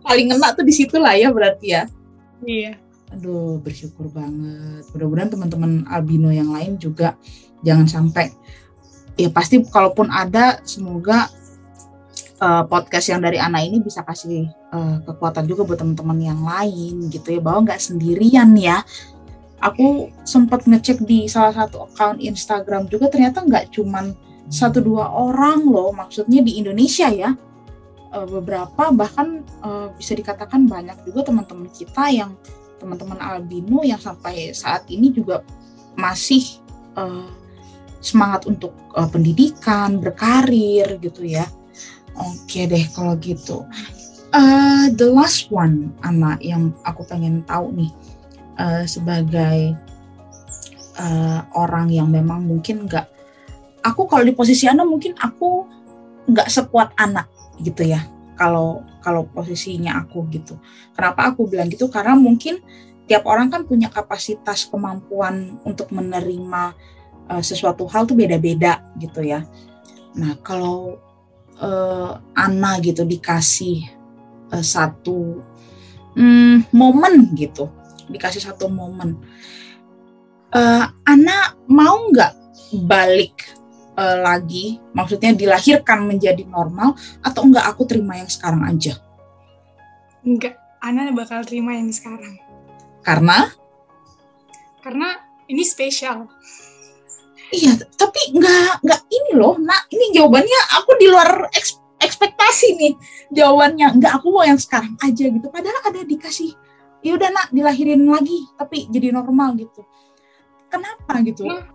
Paling 0.06 0.38
enak 0.38 0.54
tuh 0.54 0.62
di 0.62 0.70
situ 0.70 1.02
lah 1.02 1.18
ya 1.18 1.34
berarti 1.34 1.66
ya. 1.74 1.90
Iya 2.46 2.85
aduh 3.16 3.64
bersyukur 3.64 4.12
banget. 4.12 4.84
Mudah-mudahan 4.92 5.32
teman-teman 5.32 5.72
albino 5.88 6.36
yang 6.36 6.52
lain 6.52 6.76
juga 6.76 7.16
jangan 7.64 7.88
sampai. 7.88 8.36
Ya 9.16 9.32
pasti 9.32 9.64
kalaupun 9.64 10.12
ada 10.12 10.60
semoga 10.68 11.32
uh, 12.44 12.68
podcast 12.68 13.08
yang 13.08 13.24
dari 13.24 13.40
anak 13.40 13.72
ini 13.72 13.80
bisa 13.80 14.04
kasih 14.04 14.52
uh, 14.76 15.00
kekuatan 15.08 15.48
juga 15.48 15.64
buat 15.64 15.80
teman-teman 15.80 16.20
yang 16.20 16.42
lain 16.44 17.08
gitu 17.08 17.40
ya. 17.40 17.40
Bahwa 17.40 17.72
nggak 17.72 17.80
sendirian 17.80 18.52
ya. 18.60 18.84
Aku 19.64 20.12
sempat 20.28 20.68
ngecek 20.68 21.08
di 21.08 21.32
salah 21.32 21.56
satu 21.56 21.88
account 21.88 22.20
Instagram 22.20 22.92
juga 22.92 23.08
ternyata 23.08 23.42
nggak 23.42 23.72
cuman 23.72 24.12
satu 24.52 24.84
dua 24.84 25.08
orang 25.08 25.64
loh. 25.64 25.96
Maksudnya 25.96 26.44
di 26.44 26.60
Indonesia 26.60 27.08
ya. 27.08 27.32
Uh, 28.12 28.28
beberapa 28.28 28.92
bahkan 28.92 29.48
bisa 29.96 30.14
dikatakan 30.14 30.68
banyak 30.68 31.08
juga 31.08 31.32
teman-teman 31.32 31.72
kita 31.72 32.12
yang 32.12 32.36
teman-teman 32.78 33.20
albino 33.20 33.82
yang 33.82 34.00
sampai 34.00 34.52
saat 34.52 34.86
ini 34.92 35.12
juga 35.12 35.42
masih 35.96 36.60
uh, 37.00 37.28
semangat 38.04 38.46
untuk 38.46 38.76
uh, 38.94 39.08
pendidikan, 39.10 39.98
berkarir 39.98 41.00
gitu 41.02 41.26
ya. 41.26 41.48
Oke 42.16 42.68
deh 42.68 42.86
kalau 42.96 43.16
gitu. 43.20 43.68
Uh, 44.36 44.92
the 45.00 45.08
last 45.08 45.48
one, 45.48 45.96
anak 46.04 46.44
yang 46.44 46.76
aku 46.84 47.08
pengen 47.08 47.44
tahu 47.48 47.72
nih 47.72 47.92
uh, 48.60 48.84
sebagai 48.84 49.76
uh, 51.00 51.40
orang 51.56 51.88
yang 51.88 52.12
memang 52.12 52.44
mungkin 52.44 52.84
nggak, 52.88 53.08
aku 53.84 54.08
kalau 54.12 54.28
di 54.28 54.36
posisi 54.36 54.68
anak 54.68 54.88
mungkin 54.88 55.16
aku 55.16 55.64
nggak 56.26 56.52
sekuat 56.52 56.92
anak 56.98 57.30
gitu 57.62 57.86
ya 57.86 58.04
kalau 58.36 58.84
kalau 59.00 59.28
posisinya 59.28 60.00
aku 60.04 60.28
gitu. 60.32 60.60
Kenapa 60.96 61.32
aku 61.32 61.48
bilang 61.50 61.72
gitu? 61.72 61.88
Karena 61.88 62.16
mungkin 62.16 62.60
tiap 63.06 63.26
orang 63.30 63.50
kan 63.54 63.64
punya 63.64 63.88
kapasitas 63.90 64.68
kemampuan 64.68 65.62
untuk 65.64 65.94
menerima 65.94 66.74
uh, 67.30 67.44
sesuatu 67.44 67.86
hal 67.90 68.06
tuh 68.06 68.18
beda-beda 68.18 68.82
gitu 68.98 69.22
ya. 69.26 69.46
Nah 70.18 70.38
kalau 70.42 71.00
uh, 71.62 72.18
Ana 72.34 72.82
gitu 72.82 73.06
dikasih 73.06 73.88
uh, 74.52 74.64
satu 74.66 75.42
um, 76.18 76.58
momen 76.74 77.36
gitu, 77.38 77.70
dikasih 78.10 78.42
satu 78.42 78.68
momen, 78.72 79.20
uh, 80.56 80.86
Ana 81.06 81.54
mau 81.70 82.10
nggak 82.10 82.34
balik 82.90 83.56
uh, 83.96 84.18
lagi, 84.22 84.80
maksudnya 84.92 85.32
dilahirkan 85.34 86.06
menjadi 86.06 86.44
normal 86.46 86.94
atau 87.24 87.48
enggak 87.48 87.66
aku 87.66 87.88
terima 87.88 88.20
yang 88.20 88.30
sekarang 88.30 88.64
aja? 88.68 89.00
Enggak, 90.22 90.60
Ana 90.84 91.10
bakal 91.16 91.42
terima 91.48 91.74
yang 91.74 91.90
sekarang. 91.90 92.38
Karena? 93.02 93.50
Karena 94.84 95.18
ini 95.50 95.64
spesial. 95.66 96.30
Iya, 97.50 97.78
tapi 97.96 98.36
enggak 98.36 98.84
enggak 98.84 99.02
ini 99.10 99.32
loh, 99.38 99.56
nak 99.62 99.88
ini 99.90 100.12
jawabannya 100.14 100.60
aku 100.82 100.92
di 100.98 101.08
luar 101.10 101.50
eks, 101.54 101.80
ekspektasi 102.02 102.68
nih 102.78 102.94
jawabannya. 103.34 103.98
Enggak 104.02 104.14
aku 104.22 104.34
mau 104.34 104.46
yang 104.46 104.60
sekarang 104.60 104.94
aja 105.02 105.26
gitu. 105.30 105.48
Padahal 105.50 105.80
ada 105.86 106.02
dikasih, 106.04 106.52
ya 107.06 107.16
udah 107.16 107.30
nak 107.32 107.48
dilahirin 107.54 108.06
lagi, 108.06 108.50
tapi 108.58 108.90
jadi 108.90 109.14
normal 109.14 109.56
gitu. 109.62 109.86
Kenapa 110.70 111.22
gitu? 111.22 111.46
Hmm 111.46 111.75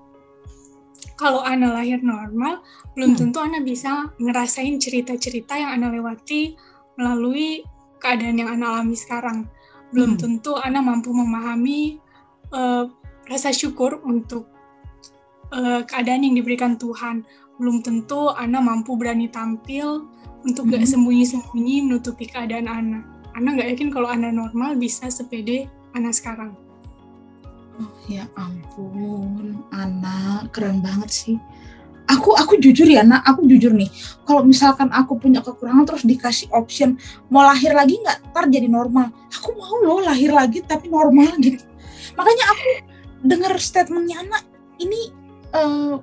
kalau 1.21 1.45
Ana 1.45 1.77
lahir 1.77 2.01
normal, 2.01 2.65
belum 2.97 3.13
hmm. 3.13 3.21
tentu 3.21 3.39
Ana 3.45 3.61
bisa 3.61 4.09
ngerasain 4.17 4.81
cerita-cerita 4.81 5.57
yang 5.57 5.77
Ana 5.77 5.93
lewati 5.93 6.57
melalui 6.97 7.65
keadaan 8.01 8.41
yang 8.41 8.49
Ana 8.49 8.77
alami 8.77 8.97
sekarang. 8.97 9.45
Belum 9.93 10.17
hmm. 10.17 10.21
tentu 10.21 10.57
Ana 10.57 10.81
mampu 10.81 11.13
memahami 11.13 12.01
uh, 12.57 12.89
rasa 13.29 13.53
syukur 13.53 14.01
untuk 14.05 14.49
uh, 15.53 15.85
keadaan 15.85 16.25
yang 16.25 16.41
diberikan 16.41 16.81
Tuhan. 16.81 17.25
Belum 17.61 17.85
tentu 17.85 18.33
Ana 18.33 18.65
mampu 18.65 18.97
berani 18.97 19.29
tampil 19.29 20.09
untuk 20.45 20.69
hmm. 20.69 20.81
gak 20.81 20.89
sembunyi-sembunyi 20.89 21.85
menutupi 21.85 22.29
keadaan 22.29 22.65
Ana. 22.65 23.01
Ana 23.37 23.61
gak 23.61 23.77
yakin 23.77 23.93
kalau 23.93 24.09
Ana 24.09 24.33
normal 24.33 24.81
bisa 24.81 25.13
sepede 25.13 25.69
Ana 25.93 26.11
sekarang. 26.17 26.70
Oh, 27.81 27.89
ya 28.13 28.29
ampun, 28.37 29.65
anak 29.73 30.53
keren 30.53 30.85
banget 30.85 31.09
sih. 31.09 31.37
Aku 32.13 32.37
aku 32.37 32.61
jujur 32.61 32.85
ya, 32.85 33.01
nak, 33.01 33.25
aku 33.25 33.49
jujur 33.49 33.73
nih. 33.73 33.89
Kalau 34.29 34.45
misalkan 34.45 34.93
aku 34.93 35.17
punya 35.17 35.41
kekurangan 35.41 35.89
terus 35.89 36.05
dikasih 36.05 36.53
option 36.53 37.01
mau 37.33 37.41
lahir 37.41 37.73
lagi 37.73 37.97
nggak, 37.97 38.37
ntar 38.37 38.53
jadi 38.53 38.69
normal. 38.69 39.09
Aku 39.33 39.57
mau 39.57 39.81
loh 39.81 40.05
lahir 40.05 40.29
lagi 40.29 40.61
tapi 40.61 40.93
normal 40.93 41.41
gitu. 41.41 41.65
Makanya 42.21 42.45
aku 42.53 42.71
dengar 43.25 43.57
statementnya 43.57 44.29
anak 44.29 44.45
ini 44.77 45.01
uh, 45.57 45.97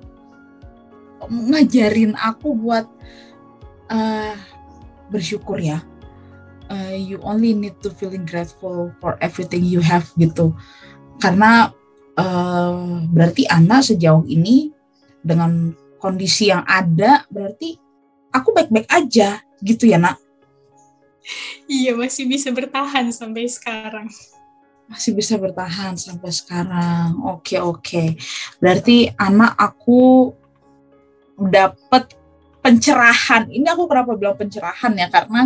ngajarin 1.30 2.18
aku 2.18 2.58
buat 2.58 2.90
uh, 3.92 4.34
bersyukur 5.14 5.62
ya. 5.62 5.78
Uh, 6.68 6.92
you 6.96 7.22
only 7.22 7.54
need 7.54 7.72
to 7.80 7.88
feeling 7.88 8.26
grateful 8.26 8.92
for 8.98 9.14
everything 9.24 9.64
you 9.64 9.80
have 9.80 10.04
gitu 10.20 10.52
karena 11.18 11.70
uh, 12.18 13.04
berarti 13.10 13.46
anak 13.46 13.86
sejauh 13.86 14.26
ini 14.26 14.70
dengan 15.22 15.74
kondisi 15.98 16.50
yang 16.50 16.62
ada 16.64 17.26
berarti 17.28 17.74
aku 18.30 18.54
baik-baik 18.54 18.88
aja 18.88 19.42
gitu 19.62 19.90
ya 19.90 19.98
nak? 19.98 20.18
Iya 21.68 21.92
masih 21.92 22.24
bisa 22.24 22.48
bertahan 22.54 23.12
sampai 23.12 23.50
sekarang. 23.50 24.08
Masih 24.88 25.12
bisa 25.12 25.36
bertahan 25.36 26.00
sampai 26.00 26.32
sekarang. 26.32 27.20
Oke 27.28 27.60
oke. 27.60 28.16
Berarti 28.56 29.12
anak 29.20 29.52
aku 29.60 30.32
dapat 31.36 32.16
pencerahan. 32.64 33.52
Ini 33.52 33.68
aku 33.68 33.84
kenapa 33.84 34.16
bilang 34.16 34.40
pencerahan 34.40 34.96
ya? 34.96 35.12
Karena 35.12 35.44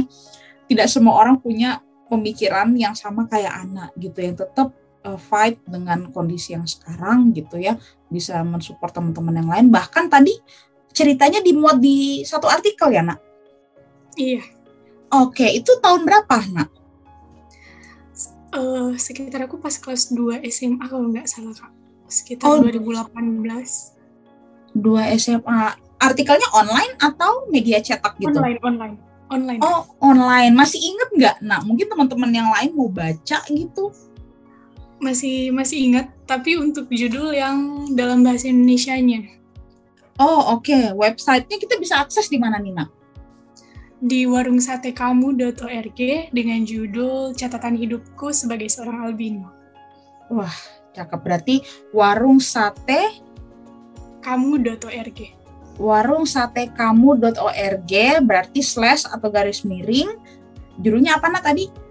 tidak 0.70 0.86
semua 0.86 1.18
orang 1.18 1.42
punya 1.42 1.82
pemikiran 2.06 2.70
yang 2.78 2.94
sama 2.94 3.26
kayak 3.26 3.66
anak 3.66 3.90
gitu 3.98 4.22
yang 4.22 4.36
tetap 4.38 4.70
uh, 5.06 5.18
fight 5.18 5.58
dengan 5.66 6.10
kondisi 6.10 6.54
yang 6.54 6.66
sekarang 6.66 7.34
gitu 7.34 7.58
ya 7.58 7.76
bisa 8.08 8.40
mensupport 8.42 8.92
teman-teman 8.94 9.34
yang 9.42 9.48
lain. 9.50 9.66
Bahkan 9.70 10.08
tadi 10.08 10.34
ceritanya 10.92 11.40
dimuat 11.42 11.80
di 11.82 12.22
satu 12.22 12.46
artikel 12.46 12.92
ya 12.94 13.02
nak? 13.02 13.18
Iya. 14.14 14.42
Oke 15.12 15.44
itu 15.52 15.72
tahun 15.82 16.06
berapa 16.08 16.36
nak? 16.52 16.70
Uh, 18.52 18.92
sekitar 19.00 19.48
aku 19.48 19.56
pas 19.56 19.72
kelas 19.72 20.12
2 20.12 20.44
SMA 20.52 20.84
kalau 20.84 21.08
nggak 21.08 21.24
salah 21.24 21.56
kak. 21.56 21.72
Sekitar 22.12 22.44
oh, 22.52 22.60
2018 22.60 23.16
2 24.76 25.16
SMA 25.16 25.60
artikelnya 26.00 26.48
online 26.52 26.92
atau 27.00 27.48
media 27.48 27.80
cetak 27.80 28.20
gitu? 28.20 28.36
Online 28.36 28.60
online. 28.60 28.96
Online. 29.32 29.60
Oh 29.64 29.88
online. 30.04 30.52
Masih 30.52 30.80
inget 30.84 31.08
nggak 31.16 31.36
nak? 31.40 31.64
Mungkin 31.64 31.88
teman-teman 31.88 32.28
yang 32.28 32.52
lain 32.52 32.76
mau 32.76 32.92
baca 32.92 33.40
gitu 33.48 33.88
masih 35.02 35.50
masih 35.50 35.90
ingat 35.90 36.06
tapi 36.24 36.54
untuk 36.54 36.86
judul 36.86 37.34
yang 37.34 37.90
dalam 37.98 38.22
bahasa 38.22 38.48
Indonesia-nya. 38.48 39.42
Oh 40.22 40.54
oke, 40.54 40.70
okay. 40.70 40.94
websitenya 40.94 41.58
kita 41.58 41.74
bisa 41.82 41.98
akses 41.98 42.30
di 42.30 42.38
mana 42.38 42.62
Nina? 42.62 42.86
Di 43.98 44.22
warungsatekamu.org 44.30 46.00
dengan 46.30 46.60
judul 46.62 47.34
Catatan 47.34 47.74
Hidupku 47.74 48.30
sebagai 48.30 48.70
seorang 48.70 49.10
albino. 49.10 49.50
Wah, 50.30 50.54
cakep 50.94 51.20
berarti 51.20 51.56
warung 51.90 52.38
sate 52.38 53.18
kamu.org. 54.22 55.18
Warung 55.82 56.24
sate 56.28 56.70
kamu.org 56.70 57.92
berarti 58.22 58.60
slash 58.62 59.10
atau 59.10 59.28
garis 59.32 59.66
miring. 59.66 60.14
Judulnya 60.78 61.18
apa 61.18 61.26
nak 61.32 61.42
tadi? 61.42 61.81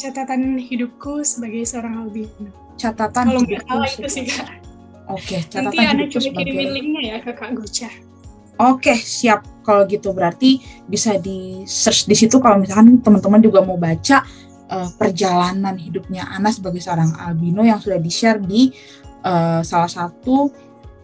Catatan 0.00 0.56
hidupku 0.56 1.20
sebagai 1.20 1.60
seorang 1.68 2.08
albino. 2.08 2.48
Catatan 2.80 3.28
Kalau 3.28 3.44
nggak 3.44 3.62
salah 3.68 3.88
itu 3.92 4.08
sih 4.08 4.24
kak. 4.24 4.48
Oke, 5.12 5.44
catatan 5.44 5.68
Nanti 5.68 5.84
Anda 5.84 6.04
hidupku 6.08 6.16
coba 6.16 6.24
sebagai... 6.24 6.44
kirimin 6.48 6.68
linknya 6.72 7.02
ya 7.04 7.16
ke 7.20 7.32
Kak 7.36 7.50
Gocha. 7.52 7.90
Oke, 8.60 8.96
siap. 8.96 9.44
Kalau 9.60 9.84
gitu 9.84 10.16
berarti 10.16 10.60
bisa 10.88 11.20
di 11.20 11.62
search 11.68 12.08
di 12.08 12.16
situ 12.16 12.40
kalau 12.40 12.64
misalkan 12.64 12.96
teman-teman 13.04 13.40
juga 13.44 13.60
mau 13.60 13.76
baca 13.76 14.24
uh, 14.72 14.88
perjalanan 14.96 15.76
hidupnya 15.76 16.24
Ana 16.24 16.48
sebagai 16.48 16.80
seorang 16.80 17.12
albino 17.20 17.60
yang 17.60 17.76
sudah 17.76 18.00
di-share 18.00 18.40
di 18.40 18.72
uh, 19.24 19.60
salah 19.60 19.90
satu 19.90 20.48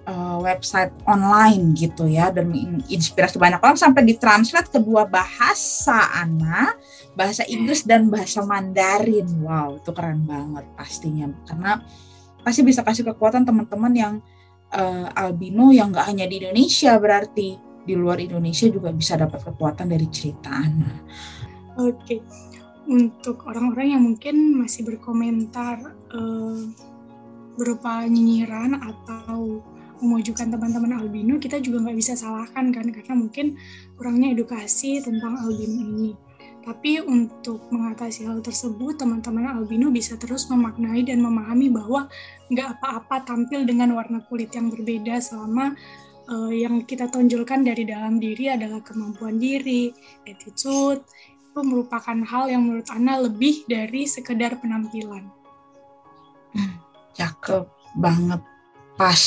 uh, 0.06 0.38
website 0.40 0.94
online 1.04 1.74
gitu 1.74 2.06
ya 2.06 2.30
dan 2.30 2.48
menginspirasi 2.48 3.36
banyak 3.36 3.60
orang 3.60 3.76
sampai 3.76 4.06
ditranslate 4.06 4.70
kedua 4.70 5.04
bahasa 5.04 5.98
Ana, 6.16 6.72
bahasa 7.18 7.42
Inggris 7.50 7.84
dan 7.84 8.08
bahasa 8.08 8.40
Mandarin. 8.46 9.26
Wow, 9.42 9.82
itu 9.82 9.90
keren 9.92 10.24
banget 10.24 10.64
pastinya 10.78 11.28
karena 11.44 11.82
pasti 12.46 12.62
bisa 12.62 12.86
kasih 12.86 13.02
kekuatan 13.10 13.42
teman-teman 13.42 13.92
yang 13.92 14.14
uh, 14.70 15.10
albino 15.18 15.74
yang 15.74 15.90
nggak 15.90 16.06
hanya 16.06 16.30
di 16.30 16.38
Indonesia 16.42 16.94
berarti 16.96 17.48
di 17.86 17.94
luar 17.94 18.18
Indonesia 18.18 18.66
juga 18.66 18.90
bisa 18.90 19.14
dapat 19.14 19.42
kekuatan 19.42 19.86
dari 19.90 20.06
cerita 20.10 20.50
Ana. 20.50 20.90
Oke, 21.76 22.22
untuk 22.86 23.46
orang-orang 23.46 23.98
yang 23.98 24.02
mungkin 24.02 24.58
masih 24.58 24.86
berkomentar 24.86 25.82
uh, 26.14 26.62
berupa 27.56 28.04
nyinyiran 28.06 28.78
atau 28.78 29.62
memajukan 30.02 30.52
teman-teman 30.52 31.00
albino 31.00 31.40
kita 31.40 31.60
juga 31.60 31.88
nggak 31.88 31.96
bisa 31.98 32.12
salahkan 32.18 32.72
kan 32.74 32.86
karena 32.92 33.14
mungkin 33.16 33.46
kurangnya 33.96 34.36
edukasi 34.36 35.00
tentang 35.00 35.40
albino 35.40 35.80
ini. 35.82 36.10
Tapi 36.66 36.98
untuk 36.98 37.70
mengatasi 37.70 38.26
hal 38.26 38.42
tersebut 38.42 38.98
teman-teman 38.98 39.54
albino 39.54 39.86
bisa 39.94 40.18
terus 40.18 40.50
memaknai 40.50 41.06
dan 41.06 41.22
memahami 41.22 41.70
bahwa 41.70 42.10
nggak 42.50 42.78
apa-apa 42.78 43.22
tampil 43.22 43.62
dengan 43.62 43.94
warna 43.94 44.18
kulit 44.26 44.50
yang 44.50 44.74
berbeda 44.74 45.22
selama 45.22 45.78
uh, 46.26 46.50
yang 46.50 46.82
kita 46.82 47.06
tonjolkan 47.06 47.62
dari 47.62 47.86
dalam 47.86 48.18
diri 48.18 48.50
adalah 48.50 48.82
kemampuan 48.82 49.38
diri, 49.38 49.94
attitude, 50.26 51.06
itu 51.56 51.60
merupakan 51.62 52.18
hal 52.26 52.50
yang 52.50 52.66
menurut 52.66 52.90
Ana 52.92 53.22
lebih 53.22 53.64
dari 53.70 54.04
sekedar 54.04 54.58
penampilan. 54.58 55.24
Hmm, 56.52 56.82
cakep 57.14 57.64
banget, 57.96 58.42
pas 58.98 59.22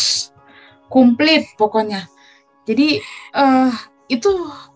komplit 0.89 1.45
pokoknya. 1.55 2.09
Jadi 2.65 2.99
uh, 3.37 3.71
itu 4.09 4.29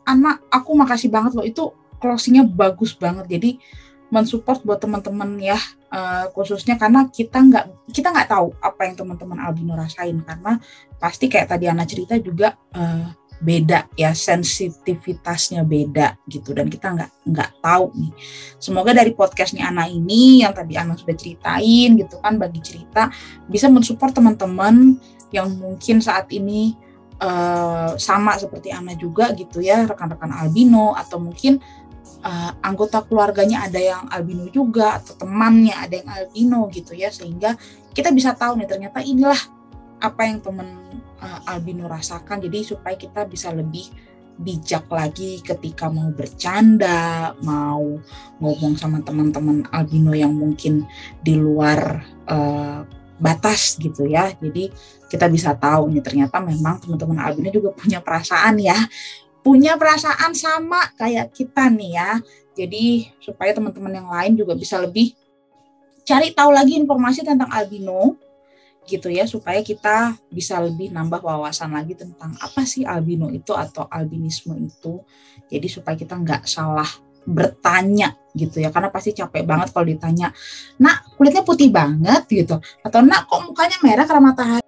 anak 0.05 0.45
aku 0.53 0.71
makasih 0.77 1.09
banget 1.09 1.33
loh. 1.33 1.45
Itu 1.45 1.73
closingnya 1.97 2.45
bagus 2.45 2.93
banget. 2.93 3.27
Jadi 3.27 3.57
mensupport 4.13 4.61
buat 4.61 4.77
teman-teman 4.77 5.41
ya 5.41 5.57
uh, 5.89 6.29
khususnya 6.37 6.77
karena 6.77 7.09
kita 7.09 7.41
nggak 7.41 7.65
kita 7.89 8.13
nggak 8.13 8.29
tahu 8.29 8.53
apa 8.61 8.85
yang 8.85 8.95
teman-teman 8.97 9.41
albino 9.41 9.73
rasain. 9.73 10.21
Karena 10.21 10.61
pasti 11.01 11.27
kayak 11.27 11.49
tadi 11.49 11.65
Ana 11.65 11.85
cerita 11.89 12.13
juga 12.21 12.53
uh, 12.77 13.09
beda 13.43 13.91
ya 13.97 14.13
sensitivitasnya 14.13 15.65
beda 15.65 16.17
gitu. 16.29 16.53
Dan 16.53 16.69
kita 16.69 16.93
nggak 16.93 17.11
nggak 17.29 17.51
tahu 17.61 17.89
nih. 17.97 18.13
Semoga 18.61 18.93
dari 18.93 19.17
podcastnya 19.17 19.69
Ana 19.69 19.89
ini 19.89 20.45
yang 20.45 20.53
tadi 20.53 20.77
Ana 20.77 20.93
sudah 20.93 21.17
ceritain 21.17 21.97
gitu 21.97 22.21
kan 22.21 22.37
bagi 22.37 22.61
cerita 22.61 23.09
bisa 23.49 23.65
mensupport 23.65 24.13
teman-teman 24.13 24.97
yang 25.33 25.49
mungkin 25.57 25.99
saat 25.99 26.29
ini 26.29 26.77
uh, 27.19 27.97
sama 27.97 28.37
seperti 28.37 28.69
Ana 28.69 28.93
juga 28.93 29.33
gitu 29.33 29.59
ya 29.59 29.83
rekan-rekan 29.89 30.29
albino 30.29 30.93
atau 30.93 31.17
mungkin 31.17 31.57
uh, 32.21 32.51
anggota 32.61 33.01
keluarganya 33.03 33.65
ada 33.65 33.81
yang 33.81 34.05
albino 34.13 34.47
juga 34.53 35.01
atau 35.01 35.17
temannya 35.17 35.75
ada 35.75 35.95
yang 35.99 36.09
albino 36.09 36.69
gitu 36.69 36.93
ya 36.93 37.09
sehingga 37.09 37.57
kita 37.91 38.13
bisa 38.13 38.37
tahu 38.37 38.61
nih 38.61 38.69
ternyata 38.69 39.01
inilah 39.01 39.41
apa 39.99 40.21
yang 40.29 40.39
teman 40.39 41.01
uh, 41.19 41.41
albino 41.49 41.89
rasakan 41.89 42.39
jadi 42.45 42.61
supaya 42.63 42.95
kita 42.95 43.25
bisa 43.25 43.49
lebih 43.49 43.89
bijak 44.33 44.89
lagi 44.89 45.45
ketika 45.45 45.93
mau 45.93 46.09
bercanda, 46.09 47.33
mau 47.45 48.01
ngomong 48.41 48.73
sama 48.73 48.97
teman-teman 49.05 49.69
albino 49.69 50.09
yang 50.17 50.33
mungkin 50.33 50.89
di 51.21 51.37
luar 51.37 52.01
uh, 52.25 52.81
batas 53.21 53.77
gitu 53.77 54.09
ya. 54.09 54.33
Jadi 54.41 54.73
kita 55.13 55.29
bisa 55.29 55.53
tahu 55.53 55.93
nih 55.93 56.01
ternyata 56.01 56.41
memang 56.41 56.81
teman-teman 56.81 57.21
albino 57.21 57.53
juga 57.53 57.69
punya 57.69 58.01
perasaan 58.01 58.57
ya. 58.57 58.73
Punya 59.45 59.77
perasaan 59.77 60.33
sama 60.33 60.89
kayak 60.97 61.29
kita 61.37 61.69
nih 61.69 61.91
ya. 61.93 62.11
Jadi 62.57 63.13
supaya 63.21 63.53
teman-teman 63.53 63.93
yang 63.93 64.09
lain 64.09 64.33
juga 64.33 64.57
bisa 64.57 64.81
lebih 64.81 65.13
cari 66.01 66.33
tahu 66.33 66.49
lagi 66.49 66.81
informasi 66.81 67.21
tentang 67.21 67.45
albino 67.53 68.17
gitu 68.89 69.13
ya. 69.13 69.29
Supaya 69.29 69.61
kita 69.61 70.17
bisa 70.33 70.57
lebih 70.57 70.89
nambah 70.89 71.21
wawasan 71.21 71.77
lagi 71.77 71.93
tentang 71.93 72.33
apa 72.41 72.65
sih 72.65 72.81
albino 72.81 73.29
itu 73.29 73.53
atau 73.53 73.85
albinisme 73.93 74.57
itu. 74.57 74.97
Jadi 75.45 75.67
supaya 75.69 75.93
kita 75.93 76.17
nggak 76.17 76.49
salah 76.49 76.89
bertanya 77.21 78.17
gitu 78.33 78.65
ya. 78.65 78.73
Karena 78.73 78.89
pasti 78.89 79.13
capek 79.13 79.45
banget 79.45 79.69
kalau 79.69 79.85
ditanya 79.85 80.33
nak 80.81 81.05
kulitnya 81.21 81.45
putih 81.45 81.69
banget 81.69 82.25
gitu. 82.33 82.57
Atau 82.81 83.05
nak 83.05 83.29
kok 83.29 83.45
mukanya 83.45 83.77
merah 83.85 84.09
karena 84.09 84.33
matahari 84.33 84.62